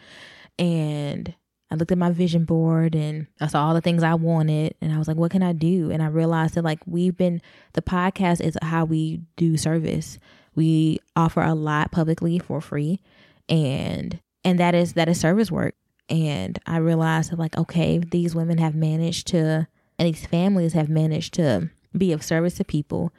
[0.59, 1.35] and
[1.71, 4.93] I looked at my vision board and I saw all the things I wanted, and
[4.93, 5.91] I was like, what can I do?
[5.91, 7.43] And I realized that like we've been,
[7.75, 10.19] the podcast is how we do service.
[10.55, 13.01] We offer a lot publicly for free,
[13.49, 15.75] and and that is that is service work.
[16.09, 20.89] And I realized that like, okay, these women have managed to, and these families have
[20.89, 23.13] managed to be of service to people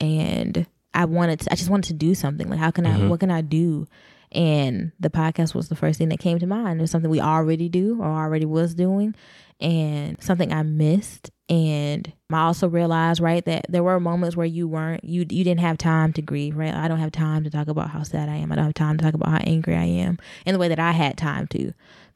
[0.00, 2.48] and I wanted to, I just wanted to do something.
[2.48, 3.08] Like, how can I, mm-hmm.
[3.08, 3.86] what can I do?
[4.32, 6.78] And the podcast was the first thing that came to mind.
[6.78, 9.14] It was something we already do or already was doing
[9.60, 11.30] and something I missed.
[11.48, 15.60] And I also realized, right, that there were moments where you weren't, you, you didn't
[15.60, 16.74] have time to grieve, right?
[16.74, 18.52] I don't have time to talk about how sad I am.
[18.52, 20.78] I don't have time to talk about how angry I am in the way that
[20.78, 21.72] I had time to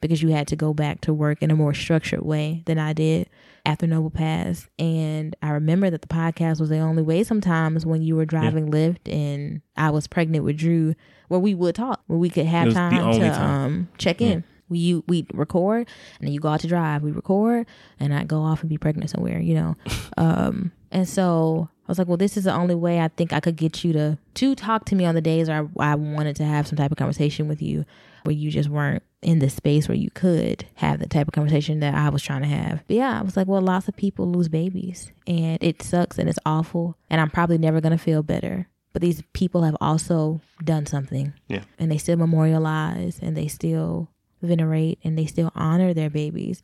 [0.09, 2.93] because you had to go back to work in a more structured way than I
[2.93, 3.29] did
[3.65, 4.67] after Noble passed.
[4.77, 8.69] And I remember that the podcast was the only way sometimes when you were driving
[8.71, 10.93] Lyft and I was pregnant with Drew,
[11.29, 13.41] where we would talk, where we could have time to time.
[13.41, 14.43] um check in.
[14.69, 15.87] We you we record
[16.19, 17.03] and then you go out to drive.
[17.03, 17.65] We record
[17.99, 19.75] and I go off and be pregnant somewhere, you know.
[20.17, 23.39] um and so I was like, well, this is the only way I think I
[23.39, 26.35] could get you to to talk to me on the days where I, I wanted
[26.37, 27.85] to have some type of conversation with you,
[28.23, 31.79] where you just weren't in the space where you could have the type of conversation
[31.79, 32.83] that I was trying to have.
[32.87, 36.29] But yeah, I was like, well, lots of people lose babies, and it sucks and
[36.29, 38.67] it's awful, and I'm probably never gonna feel better.
[38.91, 41.63] But these people have also done something, Yeah.
[41.79, 44.09] and they still memorialize and they still
[44.41, 46.61] venerate and they still honor their babies,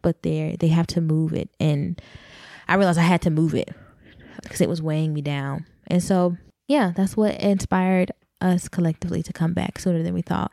[0.00, 2.00] but they they have to move it, and
[2.68, 3.68] I realized I had to move it
[4.42, 5.66] because it was weighing me down.
[5.88, 6.36] And so,
[6.68, 10.50] yeah, that's what inspired us collectively to come back sooner than we thought.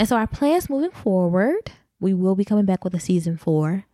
[0.00, 3.84] And so, our plans moving forward, we will be coming back with a season four,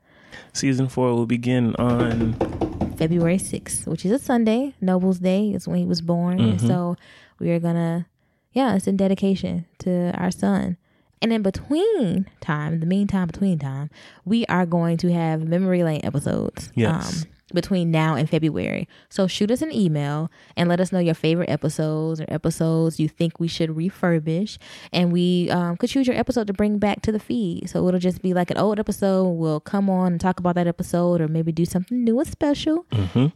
[0.52, 2.34] Season four will begin on.
[2.96, 4.76] February 6th, which is a Sunday.
[4.80, 6.38] Noble's Day is when he was born.
[6.38, 6.66] And mm-hmm.
[6.68, 6.96] so,
[7.40, 8.06] we are gonna,
[8.52, 10.76] yeah, it's in dedication to our son.
[11.20, 13.90] And in between time, the meantime, between time,
[14.24, 16.70] we are going to have memory lane episodes.
[16.76, 17.24] Yes.
[17.24, 18.88] Um, between now and February.
[19.08, 23.08] So shoot us an email and let us know your favorite episodes or episodes you
[23.08, 24.58] think we should refurbish.
[24.92, 27.70] And we um, could choose your episode to bring back to the feed.
[27.70, 29.30] So it'll just be like an old episode.
[29.30, 32.84] We'll come on and talk about that episode or maybe do something new and special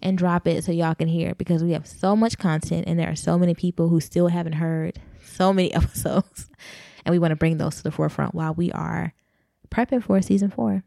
[0.03, 2.99] and drop it so y'all can hear it because we have so much content and
[2.99, 6.51] there are so many people who still haven't heard so many episodes.
[7.05, 9.15] And we want to bring those to the forefront while we are
[9.71, 10.83] prepping for season four.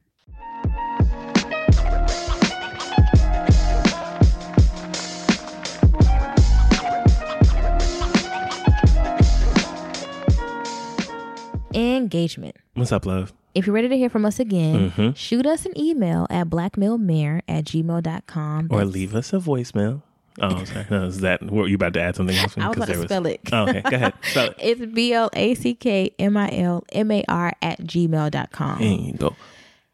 [11.76, 12.56] Engagement.
[12.76, 13.34] What's up, love?
[13.56, 15.16] If you're ready to hear from us again, Mhm.
[15.16, 18.68] shoot us an email at blackmilmar at gmail.com.
[18.72, 20.02] Or leave us a voicemail.
[20.42, 20.86] Oh, sorry.
[20.90, 22.54] No, is that were you about to add something else?
[22.58, 23.42] I was about to there spell it.
[23.52, 24.14] Oh, okay, go ahead.
[24.24, 24.56] Spell it.
[24.60, 28.80] It's B L A C K M I L M A R at gmail.com.
[28.80, 29.36] There you go.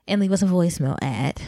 [0.08, 1.42] And leave us a voicemail at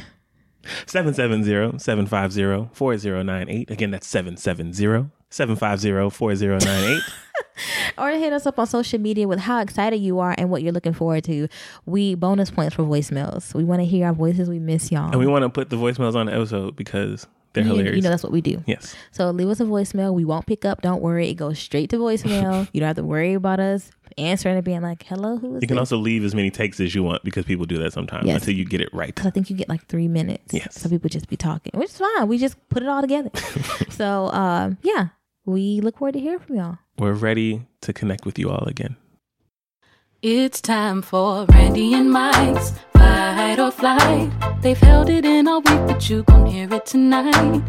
[0.88, 3.70] 770-750-4098.
[3.72, 7.00] Again, that's 770-750-4098.
[7.98, 10.72] or hit us up on social media with how excited you are and what you're
[10.74, 11.48] looking forward to.
[11.86, 13.54] We bonus points for voicemails.
[13.54, 14.50] We want to hear our voices.
[14.50, 15.10] We miss y'all.
[15.12, 17.96] and we want to put the voicemails on the episode because they're you, hilarious.
[17.98, 18.64] you know that's what we do.
[18.66, 18.96] yes.
[19.12, 20.14] So leave us a voicemail.
[20.14, 20.82] We won't pick up.
[20.82, 21.30] Don't worry.
[21.30, 22.68] It goes straight to voicemail.
[22.74, 25.68] you don't have to worry about us answering and being like, "Hello, who is You
[25.68, 28.26] can this?" also leave as many takes as you want because people do that sometimes
[28.26, 28.42] Yes.
[28.42, 29.20] until you get it right.
[29.26, 30.54] I think you get like three minutes.
[30.54, 30.80] Yes.
[30.80, 32.28] So people just be talking, which is fine.
[32.30, 33.32] We just put it all together.
[33.90, 35.10] so um, yeah,
[35.46, 36.78] we look forward to hearing from y'all.
[37.02, 38.96] We're ready to connect with you all again.
[40.22, 44.30] It's time for Randy and Mike's Fight or Flight.
[44.62, 47.64] They've held it in all week, but you gon' hear it tonight.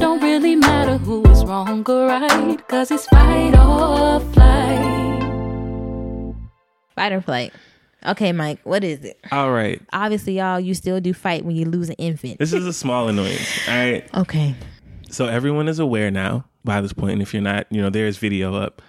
[0.00, 5.20] Don't really matter who is wrong or right, cause it's fight or flight.
[6.94, 7.52] Fight or flight.
[8.06, 9.20] Okay, Mike, what is it?
[9.30, 9.78] All right.
[9.92, 12.38] Obviously, y'all, you still do fight when you lose an infant.
[12.38, 13.68] This is a small annoyance.
[13.68, 14.14] All right.
[14.14, 14.54] Okay.
[15.10, 16.92] So everyone is aware now by this.
[16.92, 18.82] And if you're not, you know, there's video up.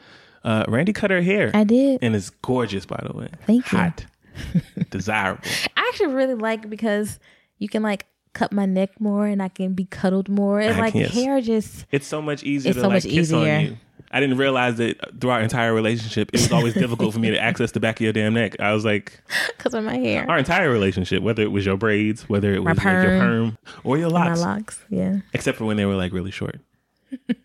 [0.43, 1.51] Uh, Randy cut her hair.
[1.53, 1.99] I did.
[2.03, 3.29] And it's gorgeous, by the way.
[3.47, 3.77] Thank you.
[3.79, 4.05] Hot.
[4.89, 5.41] Desirable.
[5.75, 7.19] I actually really like it because
[7.57, 10.59] you can like cut my neck more and I can be cuddled more.
[10.59, 11.13] And I like guess.
[11.13, 13.55] hair just It's so much easier It's to so like much kiss easier.
[13.55, 13.77] on you.
[14.11, 17.39] I didn't realize that through our entire relationship, it was always difficult for me to
[17.41, 18.59] access the back of your damn neck.
[18.59, 19.19] I was like,
[19.57, 20.25] because of my hair.
[20.29, 23.19] our entire relationship, whether it was your braids, whether it My was like your perm.
[23.19, 24.79] perm or your My locks, locks.
[24.89, 25.17] Yeah.
[25.33, 26.59] except for when they were like really short.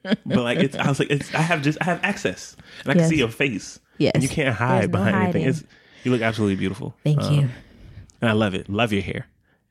[0.02, 2.92] But like it's I was like it's I have just I have access and I
[2.94, 3.08] can Yes.
[3.10, 3.78] see your face.
[3.98, 4.12] Yes.
[4.14, 5.42] And you can't hide There's no behind anything.
[5.42, 5.48] hiding.
[5.48, 5.64] It's
[6.04, 6.94] you look absolutely beautiful.
[7.04, 7.48] Thank Um, you.
[8.20, 8.68] And I love it.
[8.68, 9.26] Love your hair.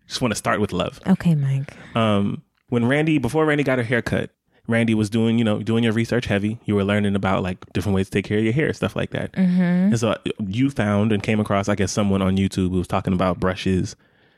[0.07, 0.99] Just want to start with love.
[1.07, 1.75] Okay, Mike.
[1.95, 4.29] Um, when Randy, before Randy got her haircut,
[4.67, 6.59] Randy was doing, you know, doing your research heavy.
[6.65, 9.09] You were learning about like different ways to take care of your hair, stuff like
[9.11, 9.31] that.
[9.33, 9.61] Mm-hmm.
[9.61, 10.15] And so
[10.47, 13.95] you found and came across, I guess, someone on YouTube who was talking about brushes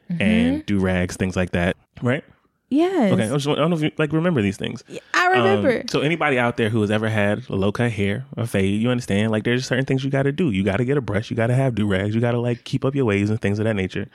[0.10, 0.22] Mm-hmm.
[0.22, 2.24] and do rags, things like that, right?
[2.72, 3.12] Yes.
[3.12, 4.82] Okay, I, just, I don't know if you like remember these things.
[5.14, 5.82] I remember.
[5.82, 8.82] Um, so anybody out there who has ever had a low cut hair or fade,
[8.82, 10.52] you understand like there's certain things you got to do.
[10.52, 11.30] You got to get a brush.
[11.30, 12.16] You got to have do rags.
[12.16, 14.08] You got to like keep up your waves and things of that nature.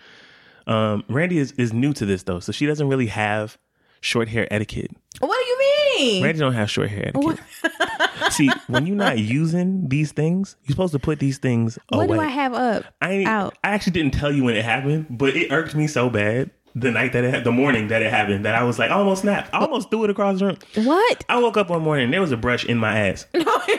[0.67, 3.59] Um, Randy is is new to this though, so she doesn't really have
[4.01, 4.91] short hair etiquette.
[5.21, 6.25] what do you mean?
[6.25, 7.41] Randy don't have short hair etiquette.
[8.31, 12.07] See, when you're not using these things, you're supposed to put these things what away.
[12.07, 12.85] What do I have up?
[13.03, 13.59] I out?
[13.63, 16.91] I actually didn't tell you when it happened, but it irked me so bad the
[16.91, 19.53] night that it the morning that it happened that I was like I almost snapped.
[19.55, 20.59] I almost threw it across the room.
[20.75, 21.25] What?
[21.29, 23.27] I woke up one morning and there was a brush in my ass.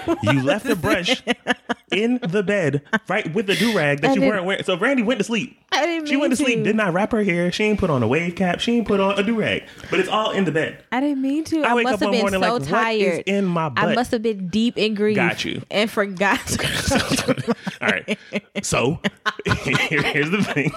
[0.08, 1.22] No, you left the brush
[1.92, 4.64] in the bed, right with the do rag that I you weren't wearing.
[4.64, 5.60] So Randy went to sleep.
[5.72, 6.44] I didn't She went to, to.
[6.44, 7.52] sleep, did not wrap her hair.
[7.52, 8.60] She ain't put on a wave cap.
[8.62, 9.64] She ain't put on a do rag.
[9.90, 10.84] But it's all in the bed.
[10.92, 11.62] I didn't mean to.
[11.64, 13.24] I I, wake must up have one been morning so like, tired.
[13.28, 13.84] in my butt?
[13.84, 15.16] I must have been deep in grief.
[15.18, 15.62] Got you.
[15.70, 16.40] And forgot.
[17.82, 18.18] All right.
[18.64, 19.00] So
[19.46, 20.72] here's the thing.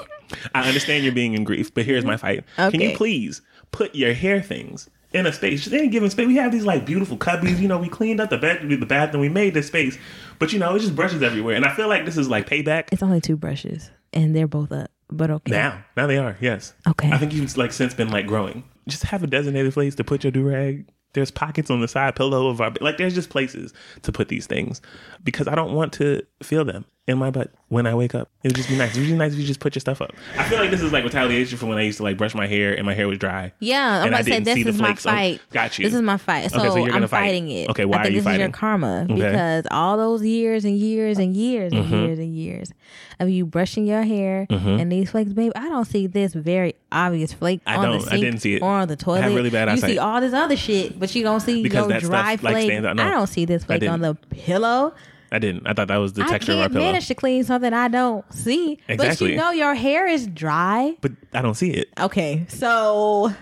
[0.54, 2.44] I understand you're being in grief, but here's my fight.
[2.56, 5.64] Can you please put your hair things in a space?
[5.64, 6.26] Just any given space.
[6.26, 7.58] We have these like beautiful cubbies.
[7.58, 9.20] You know, we cleaned up the bed, the bathroom.
[9.20, 9.98] We made this space,
[10.38, 11.56] but you know, it's just brushes everywhere.
[11.56, 12.88] And I feel like this is like payback.
[12.92, 14.90] it's only two brushes, and they're both up.
[15.12, 15.52] But okay.
[15.52, 16.36] Now, now they are.
[16.40, 16.72] Yes.
[16.86, 17.10] Okay.
[17.10, 18.64] I think you've like since been like growing.
[18.88, 20.88] Just have a designated place to put your do rag.
[21.12, 22.96] There's pockets on the side pillow of our like.
[22.96, 24.80] There's just places to put these things
[25.24, 28.28] because I don't want to feel them in my butt when I wake up.
[28.42, 28.96] It would just be nice.
[28.96, 30.12] It would be nice if you just put your stuff up.
[30.38, 32.46] I feel like this is like retaliation from when I used to like brush my
[32.46, 33.52] hair and my hair was dry.
[33.60, 35.40] Yeah, I'm And I about to say didn't this see the is my flakes.
[35.42, 35.84] Oh, got you.
[35.84, 36.50] This is my fight.
[36.50, 37.10] So, Okay, so you're I'm fight.
[37.10, 37.68] fighting it.
[37.70, 38.52] Okay, why I are think you this is your fighting?
[38.52, 41.94] karma because all those years and years and years and Mm-hmm.
[41.94, 42.72] years and years
[43.18, 45.52] of you brushing your hair and these flakes, babe.
[45.54, 48.00] I don't see this very obvious flake I on don't.
[48.00, 48.62] the I sink didn't see it.
[48.62, 49.22] or on the I toilet.
[49.22, 49.90] have really bad eyesight.
[49.90, 52.22] you see all this other shit, but you don't see Because no that stuff, dry
[52.30, 52.64] like, flake.
[52.66, 52.96] stands out.
[52.96, 53.04] No.
[53.04, 54.94] I don't see this flake on the pillow.
[55.32, 55.66] I didn't.
[55.66, 56.84] I thought that was the I texture of our can't pillow.
[56.86, 58.78] manage to clean something I don't see.
[58.88, 59.28] Exactly.
[59.28, 60.96] But you know your hair is dry.
[61.00, 61.88] But I don't see it.
[61.98, 63.32] Okay, so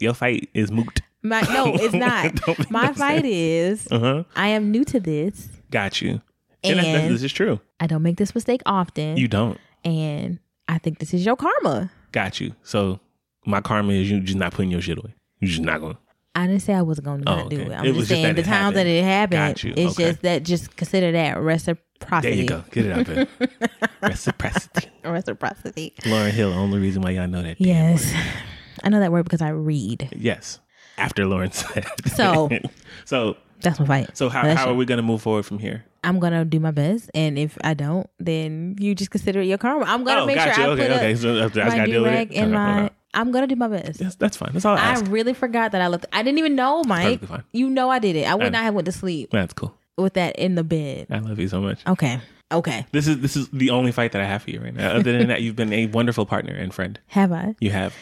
[0.00, 1.00] Your fight is moot.
[1.22, 2.70] My no, it's not.
[2.70, 4.24] My fight is Uh-huh.
[4.36, 5.48] I am new to this.
[5.70, 6.20] Got you.
[6.64, 7.60] And, that's, that's, And- this is true.
[7.80, 9.16] I don't make this mistake often.
[9.16, 9.58] You don't.
[9.84, 11.90] and I think this is your karma.
[12.12, 12.54] Got you.
[12.62, 13.00] So
[13.44, 15.14] my karma is you just not putting your shit away.
[15.40, 15.94] You just not going.
[15.94, 16.00] to
[16.34, 17.72] I didn't say I was going to Oh, not do it.
[17.72, 19.62] I'm It just saying the it time that it happened.
[19.76, 20.10] It's Okay.
[20.10, 22.30] just that just consider that reciprocity.
[22.34, 22.64] There you go.
[22.70, 23.26] Get it out there.
[24.02, 24.88] Reciprocity.
[25.04, 25.94] Reciprocity.
[26.02, 27.60] Lauryn Hill, only reason why y'all know that.
[27.60, 28.12] Yes.
[28.82, 30.08] I know that word because I read.
[30.16, 30.58] Yes.
[30.98, 31.86] After Lauryn said.
[32.14, 32.48] So-
[33.04, 34.16] so That's my fight.
[34.16, 35.84] so how, how are we gonna move forward from here?
[36.04, 39.58] I'm gonna do my best, and if I don't, then you just consider it your
[39.58, 39.84] karma.
[39.84, 40.64] I'm gonna oh, make got sure.
[40.64, 41.14] I okay, put okay.
[41.14, 42.34] So I my gotta deal with do-rag it.
[42.34, 42.90] in Okay, my.
[43.14, 44.00] I'm gonna do my best.
[44.00, 44.50] Yes, that's fine.
[44.52, 45.04] That's all I I ask.
[45.08, 46.06] really forgot that I looked.
[46.12, 47.20] I didn't even know, Mike.
[47.52, 48.26] You know I did it.
[48.26, 49.76] I would I- not have went to sleep That's cool.
[49.98, 51.06] with that in the bed.
[51.10, 51.80] I love you so much.
[51.86, 52.20] Okay.
[52.50, 52.86] Okay.
[52.92, 54.90] This is this is the only fight that I have for you right now.
[54.92, 56.98] Other than that, you've been a wonderful partner and friend.
[57.08, 57.54] Have I?
[57.60, 57.94] You have.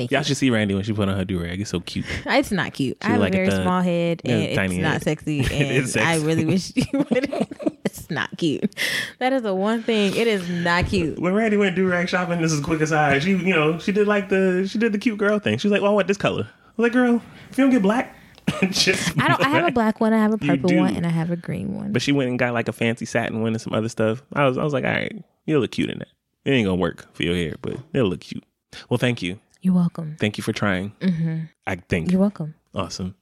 [0.00, 0.24] Thank Y'all you.
[0.24, 1.60] should see Randy when she put on her do rag.
[1.60, 2.06] It's so cute.
[2.26, 2.96] Ah, it's not cute.
[3.02, 3.62] I have like a very thug.
[3.64, 5.02] small head and it's not head.
[5.02, 5.40] sexy.
[5.52, 7.46] And is I really wish you would.
[7.84, 8.74] it's not cute.
[9.18, 10.16] That is the one thing.
[10.16, 11.18] It is not cute.
[11.18, 13.22] When Randy went do rag shopping, this is quick aside.
[13.22, 15.58] She, you know, she did like the she did the cute girl thing.
[15.58, 17.70] She was like, "Well, I want this color." I was like, "Girl, if you don't
[17.70, 18.16] get black,
[18.70, 19.44] just." I don't.
[19.44, 20.14] I have a black one.
[20.14, 21.92] I have a purple one, and I have a green one.
[21.92, 24.22] But she went and got like a fancy satin one and some other stuff.
[24.32, 26.08] I was I was like, all right, you'll look cute in that.
[26.46, 28.44] It ain't gonna work for your hair, but it'll look cute.
[28.88, 30.16] Well, thank you, You're welcome.
[30.18, 30.90] thank you for trying.
[31.02, 32.54] hmm I think You're welcome.
[32.74, 33.14] awesome.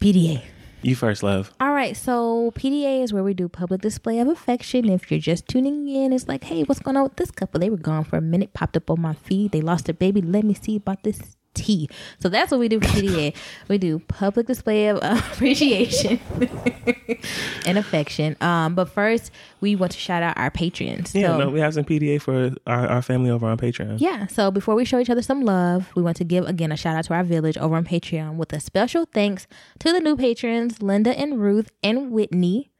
[0.00, 0.42] PDA.
[0.82, 1.52] You first, love.
[1.60, 4.88] All right, so PDA is where we do public display of affection.
[4.88, 7.58] If you're just tuning in, it's like, hey, what's going on with this couple?
[7.58, 9.50] They were gone for a minute, popped up on my feed.
[9.52, 10.20] They lost their baby.
[10.22, 11.88] Let me see about this tea.
[12.20, 13.34] So that's what we do for PDA.
[13.68, 16.20] we do public display of appreciation
[17.66, 18.36] and affection.
[18.40, 19.30] Um, but first,
[19.60, 21.14] we want to shout out our patrons.
[21.14, 24.00] Yeah, so, no, we have some PDA for our, our family over on Patreon.
[24.00, 26.76] yeah, so before we show each other some love, we want to give again a
[26.76, 29.46] shout out to our village over on Patreon with a special thanks
[29.80, 32.70] to the new patrons, Linda and Ruth and Whitney,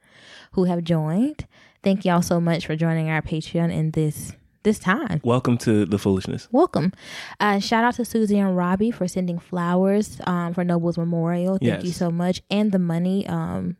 [0.53, 1.47] who have joined.
[1.83, 4.33] Thank y'all so much for joining our Patreon in this
[4.67, 5.21] this time.
[5.25, 6.49] Welcome to the foolishness.
[6.53, 6.93] Welcome.
[7.41, 11.53] Uh, shout out to Susie and Robbie for sending flowers um, for Noble's Memorial.
[11.59, 11.85] Thank Yes.
[11.85, 12.43] you so much.
[12.51, 13.77] And the money um,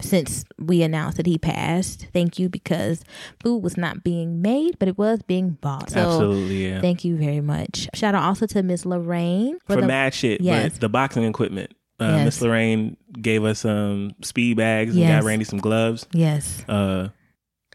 [0.00, 2.06] since we announced that he passed.
[2.14, 3.02] Thank you because
[3.42, 5.90] food was not being made, but it was being bought.
[5.90, 6.80] So Absolutely, yeah.
[6.80, 7.86] thank you very much.
[7.94, 10.78] Shout out also to Miss Lorraine For, the- mad shit, Yes.
[10.78, 11.72] the boxing equipment.
[11.98, 12.24] Uh, Yes.
[12.24, 15.20] Miss Lorraine gave us some speed bags and Yes.
[15.20, 16.06] got Randy some gloves.
[16.14, 17.08] Yes, Uh,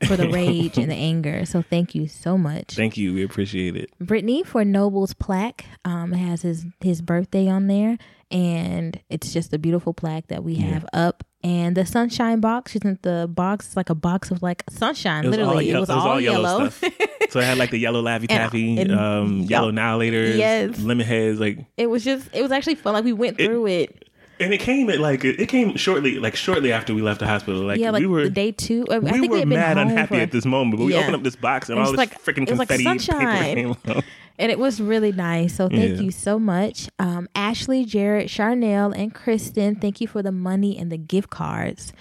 [0.08, 1.46] for the rage and the anger.
[1.46, 2.74] So thank you so much.
[2.76, 3.14] thank you.
[3.14, 3.90] We appreciate it.
[4.00, 5.66] Brittany for Noble's plaque.
[5.86, 7.98] Um, has his his birthday on there,
[8.32, 10.66] and it's just a beautiful plaque that we Yeah.
[10.66, 11.24] have up.
[11.44, 15.26] And the sunshine box, she sent the box it's like a box of like sunshine.
[15.26, 16.70] It was all Literally, ye- it was all, yellow.
[16.70, 16.92] stuff.
[17.30, 20.80] so it had like the yellow Laffy Taffy, and- um, yellow Annihilators, Yes.
[20.80, 22.94] lemon heads, like it was just it was actually fun.
[22.94, 24.05] Like we went through it.
[24.40, 27.62] And it came at like it came shortly, like shortly after we left the hospital.
[27.62, 28.86] Like, yeah, like we were, the day two.
[28.92, 30.78] I we think were we mad unhappy for- at this moment.
[30.78, 31.00] But we Yeah.
[31.02, 33.56] opened up this box and It all this like- freaking was like confetti paper sunshine.
[33.56, 34.04] came out.
[34.38, 35.56] and it was really nice.
[35.56, 36.02] So thank Yeah.
[36.04, 39.76] you so much, um, Ashley, Jared, Charnel, and Kristen.
[39.76, 41.94] Thank you for the money and the gift cards.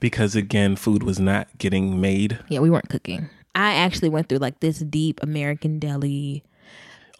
[0.00, 2.38] Because again, food was not getting made.
[2.48, 3.28] Yeah, we weren't cooking.
[3.54, 6.42] I actually went through like this deep American deli.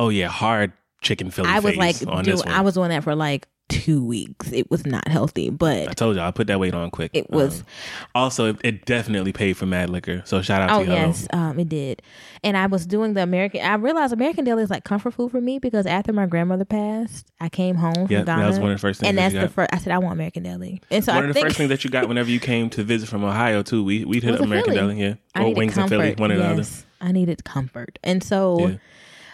[0.01, 2.45] Oh yeah, hard chicken Philly I was like, on dude.
[2.47, 4.51] I was on that for like two weeks.
[4.53, 7.11] It was not healthy, but I told you I put that weight on quick.
[7.15, 7.61] it was.
[7.61, 7.67] Um,
[8.15, 10.23] also, it, it definitely paid for Mad Liquor.
[10.25, 10.95] So shout out oh to y'all.
[10.95, 12.03] yes, um, it did.
[12.43, 13.61] And I was doing the American.
[13.63, 17.27] I realized American deli is like comfort food for me because after my grandmother passed,
[17.41, 18.43] I came home from Yeah, Ghana.
[18.43, 19.71] that was one of the first things and that that's you the first.
[19.73, 21.85] I said I want American deli, and so One I of the first things that
[21.85, 23.85] you got whenever you came to visit from Ohio too.
[23.85, 24.95] We we'd hit up American Philly.
[24.95, 26.03] Deli, yeah, or needed Wings and comfort.
[26.03, 26.57] Philly, one or the other.
[26.57, 28.59] yes, I needed comfort, and so.
[28.69, 28.77] Yeah.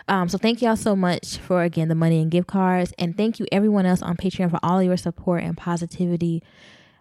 [0.07, 3.39] Um, so thank y'all so much for again the money and gift cards, and thank
[3.41, 6.43] you everyone else on Patreon for all your support and positivity.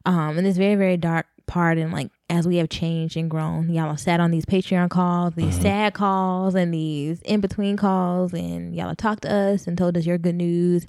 [0.06, 3.70] Um, in this very very dark part, and like as we have changed and grown,
[3.70, 8.34] y'all have sat on these Patreon calls, these sad calls, and these in between calls,
[8.34, 10.86] and y'all have talked to us and told us your good news,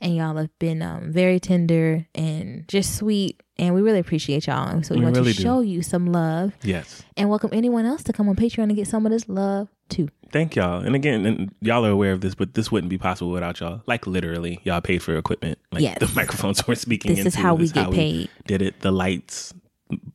[0.00, 4.68] and y'all have been um, very tender and just sweet, and we really appreciate y'all.
[4.68, 5.42] And so we, We want really to do.
[5.42, 7.02] show you some love Yes.
[7.16, 10.08] and welcome anyone else to come on Patreon and get some of this love too.
[10.32, 10.80] Thank y'all.
[10.84, 13.82] And again, and y'all are aware of this, but this wouldn't be possible without y'all.
[13.86, 15.58] Like literally, y'all paid for equipment.
[15.72, 15.98] Like Yes.
[16.00, 17.28] the microphones we're speaking This into.
[17.28, 18.28] is how we get paid.
[18.46, 18.80] did it.
[18.80, 19.54] The lights,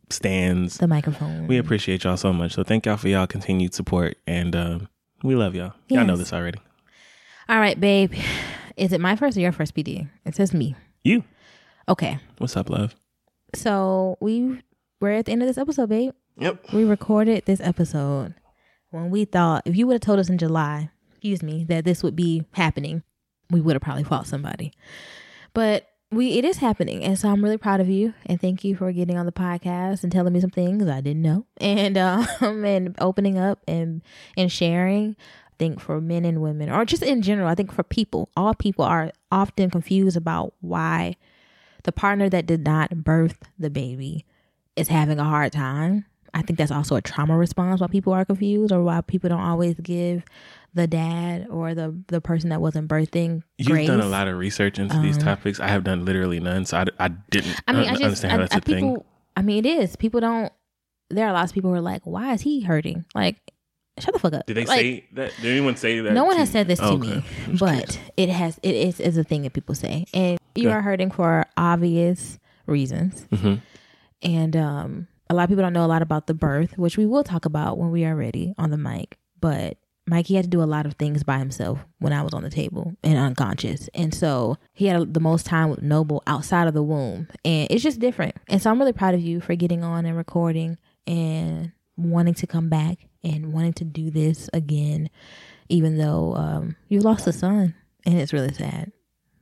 [0.10, 0.78] stands.
[0.78, 1.48] The microphone.
[1.48, 2.54] we appreciate y'all so much.
[2.54, 4.90] So thank y'all for y'all continued support, and um,
[5.24, 5.74] we love y'all.
[5.88, 6.60] Y'all know this already.
[7.50, 8.14] All right, babe.
[8.78, 10.10] Is it my first or your first PD?
[10.26, 10.76] It says me.
[11.04, 11.24] You.
[11.90, 12.20] Okay.
[12.38, 12.96] What's up, love?
[13.54, 14.62] So we
[15.00, 16.12] we're at the end of this episode, babe.
[16.38, 16.72] Yep.
[16.74, 18.34] We recorded this episode
[18.92, 22.04] when we thought if you would have told us in July, excuse me, that this
[22.04, 23.04] would be happening,
[23.50, 24.72] we would have probably fought somebody.
[25.54, 28.76] But we it is happening, and so I'm really proud of you, and thank you
[28.76, 32.28] for getting on the podcast and telling me some things I didn't know, and um
[32.42, 34.02] and opening up and
[34.38, 35.16] and sharing.
[35.48, 38.54] I think for men and women, or just in general, I think for people, all
[38.54, 41.16] people are often confused about why
[41.84, 44.26] the partner that did not birth the baby
[44.76, 46.06] is having a hard time.
[46.34, 49.42] I think that's also a trauma response why people are confused or why people don't
[49.42, 50.24] always give
[50.74, 53.88] the dad or the the person that wasn't birthing You've grace.
[53.88, 55.60] done a lot of research into these topics.
[55.60, 58.32] I have done literally none, so I, I didn't I mean, un- I just understand
[58.32, 58.98] I, how that's I, a thing.
[59.36, 59.96] I mean, it is.
[59.98, 60.52] People don't.
[61.10, 63.36] There are lots of people who are like, "Why is he hurting?" Like,
[64.00, 64.46] shut the fuck up.
[64.46, 65.34] Did they Like, say that?
[65.42, 66.14] Did anyone say that?
[66.14, 66.54] No one has you?
[66.54, 67.16] said this to Okay.
[67.48, 68.58] me, but it has.
[68.64, 70.76] It is is a thing that people say, and you Okay.
[70.78, 73.28] are hurting for obvious reasons.
[73.34, 73.60] Mhm.
[74.24, 77.06] And um, a lot of people don't know a lot about the birth, which we
[77.06, 79.18] will talk about when we are ready on the mic.
[79.40, 82.44] But Mikey had to do a lot of things by himself when I was on
[82.44, 83.90] the table and unconscious.
[83.94, 87.30] And so he had the most time with Noble outside of the womb.
[87.46, 88.36] And it's just different.
[88.50, 90.78] And so I'm really proud of you for getting on and recording
[91.08, 95.10] and wanting to come back and wanting to do this again,
[95.70, 97.74] even though um, you lost a son.
[98.06, 98.92] And it's really sad.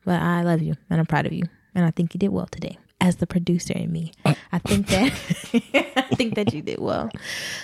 [0.05, 1.43] But I love you and I'm proud of you.
[1.73, 2.77] And I think you did well today.
[3.01, 4.33] As the producer in me, uh.
[4.51, 5.11] I think that
[6.11, 7.09] I think that you did well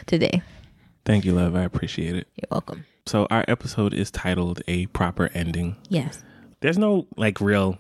[0.06, 0.42] today.
[1.04, 1.56] Thank you, love.
[1.56, 2.28] I appreciate it.
[2.36, 2.86] You're welcome.
[3.06, 6.24] So our episode is titled "A Proper Ending." Yes.
[6.62, 7.78] There's no like real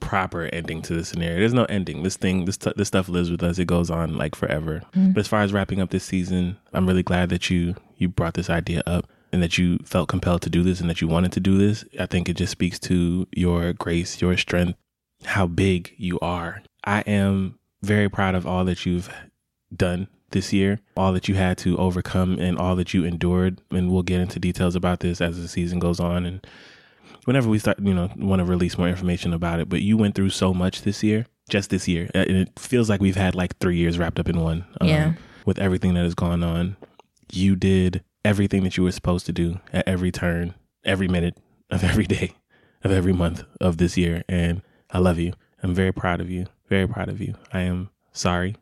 [0.00, 1.38] proper ending to this scenario.
[1.38, 2.02] There's no ending.
[2.02, 3.58] This thing, this t- this stuff lives with us.
[3.58, 4.82] It goes on like forever.
[4.94, 5.12] Mm-hmm.
[5.12, 8.34] But as far as wrapping up this season, I'm really glad that you you brought
[8.34, 11.32] this idea up and that you felt compelled to do this and that you wanted
[11.32, 11.84] to do this.
[11.98, 14.78] I think it just speaks to your grace, your strength,
[15.24, 16.62] how big you are.
[16.84, 19.08] I am very proud of all that you've
[19.74, 23.60] done this year, all that you had to overcome and all that you endured.
[23.70, 26.46] And we'll get into details about this as the season goes on and
[27.24, 29.68] whenever we start, you know, want to release more information about it.
[29.68, 32.10] But you went through so much this year, just this year.
[32.14, 34.64] And it feels like we've had like three years wrapped up in one.
[34.80, 35.12] um, Yeah.
[35.46, 36.76] With everything that has gone on,
[37.32, 40.54] you did everything that you were supposed to do at every turn,
[40.84, 41.38] every minute
[41.70, 42.32] of every day
[42.84, 44.24] of every month of this year.
[44.28, 45.32] And I love you.
[45.62, 46.46] I'm very proud of you.
[46.68, 47.34] Very proud of you.
[47.52, 48.56] I am sorry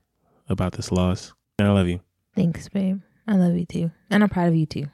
[0.49, 1.33] about this loss.
[1.59, 2.01] And I love you.
[2.35, 3.01] Thanks, babe.
[3.27, 3.91] I love you too.
[4.11, 4.87] And I'm proud of you too.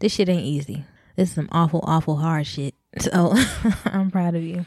[0.00, 0.84] This shit ain't easy.
[1.16, 2.74] This is some awful, awful hard shit.
[2.98, 3.34] So
[3.84, 4.64] I'm proud of you.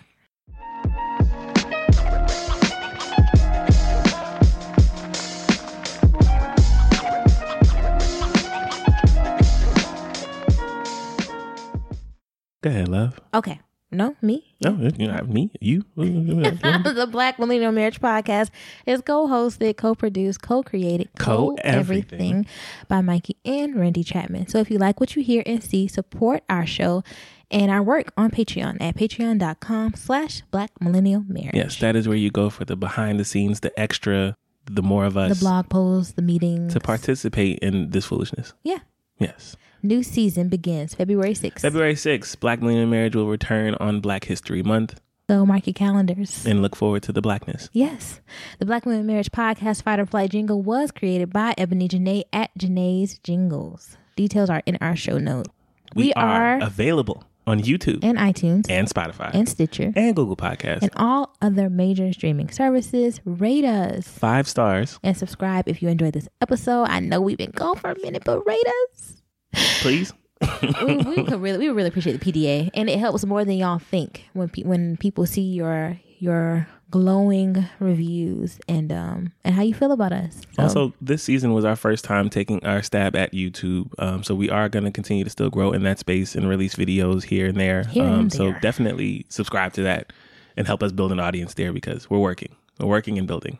[12.62, 13.20] Go ahead, love.
[13.34, 13.60] Okay.
[13.92, 14.56] No, me.
[14.64, 15.84] No, you know, me, you.
[15.96, 18.52] the Black Millennial Marriage Podcast
[18.86, 21.64] is co-hosted, co-produced, co-created, Co-everything.
[21.64, 22.46] co-everything
[22.88, 24.48] by Mikey and Randy Chapman.
[24.48, 27.04] So if you like what you hear and see, support our show
[27.50, 31.56] and our work on Patreon at patreon.com slash Black Millennial Marriage.
[31.56, 34.36] yes, that is where you go for the behind the scenes, the extra,
[34.66, 36.74] the more of us the blog posts, the meetings.
[36.74, 38.54] to participate in this foolishness.
[38.64, 38.80] Yeah.
[39.18, 39.56] Yes.
[39.82, 41.62] New season begins February 6th.
[41.62, 45.00] February 6th, Black Millennial Marriage will return on Black History Month
[45.30, 46.44] so mark your calendars.
[46.46, 47.70] and look forward to the blackness.
[47.72, 48.20] Yes.
[48.58, 52.50] The Black Millennial Marriage Podcast Fight or Flight jingle was created by Ebony Janae at
[52.58, 53.96] Janae's Jingles.
[54.16, 55.48] Details are in our show note.
[55.94, 60.82] We, are, available on YouTube and iTunes and Spotify and Stitcher and Google Podcasts.
[60.82, 63.22] and all other major streaming services.
[63.24, 66.86] Rate us Five stars, and subscribe if you enjoyed this episode.
[66.86, 69.19] I know we've been gone for a minute, but rate us.
[69.54, 70.14] Please.
[70.62, 73.58] we, we could really, we would really appreciate the PDA, and it helps more than
[73.58, 79.62] y'all think when pe- when people see your your glowing reviews and um and how
[79.62, 80.42] you feel about us.
[80.54, 83.92] So, Also, this season was our first time taking our stab at YouTube.
[84.00, 86.76] Um, so we are going to continue to still grow in that space and release
[86.76, 87.84] videos here and there.
[87.84, 90.12] Here um, and So definitely subscribe to that
[90.58, 92.56] and help us build an audience there because we're working.
[92.80, 93.60] We're working and building.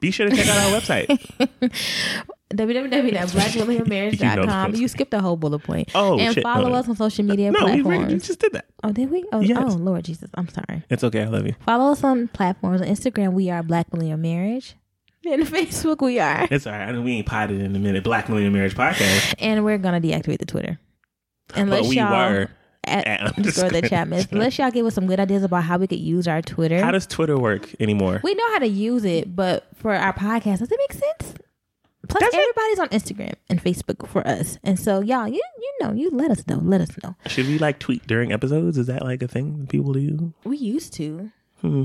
[0.00, 1.08] Be sure to check out our website.
[2.54, 4.72] www.blackwomenmarriage.com.
[4.72, 4.80] this.
[4.80, 5.90] You skipped a whole bullet point.
[5.94, 6.42] Oh, and shit.
[6.42, 6.74] follow No.
[6.76, 8.12] us on social media no, we, platforms.
[8.12, 8.66] we just did that.
[8.82, 9.24] oh, did we?
[9.32, 9.58] Oh, Yes.
[9.60, 10.84] oh, Lord Jesus, I'm sorry.
[10.90, 11.22] It's okay.
[11.22, 11.54] I love you.
[11.64, 13.32] Follow us on platforms on Instagram.
[13.32, 14.74] We are Black Millennial Marriage.
[15.26, 16.46] And Facebook, we are.
[16.50, 16.88] It's all right.
[16.88, 18.04] I know we ain't potted in a minute.
[18.04, 19.34] Black Millennial Marriage Podcast.
[19.38, 20.78] And we're gonna deactivate the Twitter.
[21.54, 22.50] Unless but we y'all were.
[22.86, 23.90] At at- underscore the kidding.
[23.98, 24.32] Chapmans.
[24.32, 26.80] Unless y'all give us some good ideas about how we could use our Twitter.
[26.82, 28.20] How does Twitter work anymore?
[28.22, 31.34] we know how to use it, but for our podcast, does it make sense?
[32.06, 32.38] Plus, Does it?
[32.38, 36.30] everybody's on Instagram and Facebook for us, and so y'all, you you know, you let
[36.30, 36.58] us know.
[36.58, 37.16] Let us know.
[37.26, 38.76] Should we like tweet during episodes?
[38.76, 40.34] Is that like a thing that people do?
[40.44, 41.30] We used to.
[41.62, 41.84] Hmm.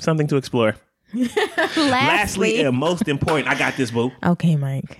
[0.00, 0.76] Something to explore.
[1.14, 4.10] Lastly, Lastly, and most important, I got this, boo.
[4.24, 4.98] okay, Mike.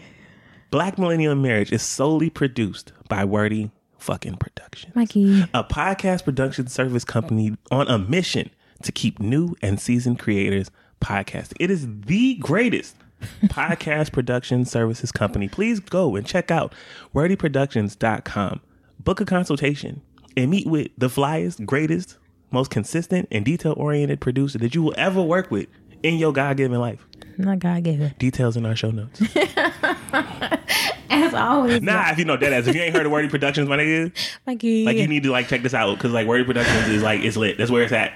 [0.71, 3.71] Black Millennial Marriage is solely produced by Wordy
[4.07, 5.42] fucking Productions, Mikey.
[5.52, 8.50] a podcast production service company on a mission
[8.84, 11.54] to keep new and seasoned creators podcasting.
[11.59, 12.94] It is the greatest
[13.46, 15.48] podcast production services company.
[15.48, 16.72] Please go and check out
[17.14, 18.61] wordyproductions.com.
[19.00, 20.02] Book a consultation
[20.36, 22.16] and meet with the flyest, greatest,
[22.52, 25.66] most consistent, and detail oriented producer that you will ever work with
[26.04, 27.04] in your God given life.
[27.38, 28.14] Not God given.
[28.18, 29.20] Details in our show notes.
[31.11, 33.68] As always, Nah, if you know that as if you ain't heard of Wordy Productions,
[33.68, 34.12] my nigga,
[34.46, 34.84] Mikey.
[34.84, 37.36] like you need to like check this out because like Wordy Productions is like it's
[37.36, 37.59] lit.
[37.59, 38.12] That's where it's at.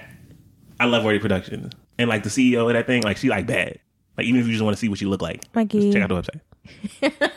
[0.79, 3.79] I love Wordy Productions and like the CEO of that thing, like she like bad.
[4.17, 5.79] Like even if you just want to see what she look like, Mikey.
[5.79, 7.31] just check out the website.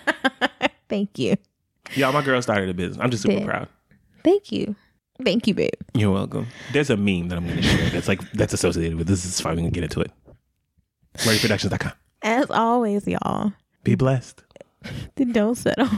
[0.89, 1.37] Thank you.
[1.95, 2.99] Y'all, my girl started a business.
[3.03, 3.47] I'm just super Babe.
[3.47, 3.69] proud.
[4.23, 4.75] Thank you.
[5.25, 5.71] Thank you, babe.
[5.95, 6.49] You're welcome.
[6.73, 9.25] There's a meme that I'm going to share that's like that's associated with this.
[9.25, 9.57] Is fine.
[9.57, 10.11] We can get into it.
[11.19, 11.93] WordyProductions.com.
[12.23, 13.53] As always, y'all.
[13.85, 14.44] Be blessed.
[15.17, 15.89] Then don't settle.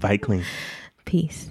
[0.00, 0.44] Fight clean.
[1.04, 1.50] Peace.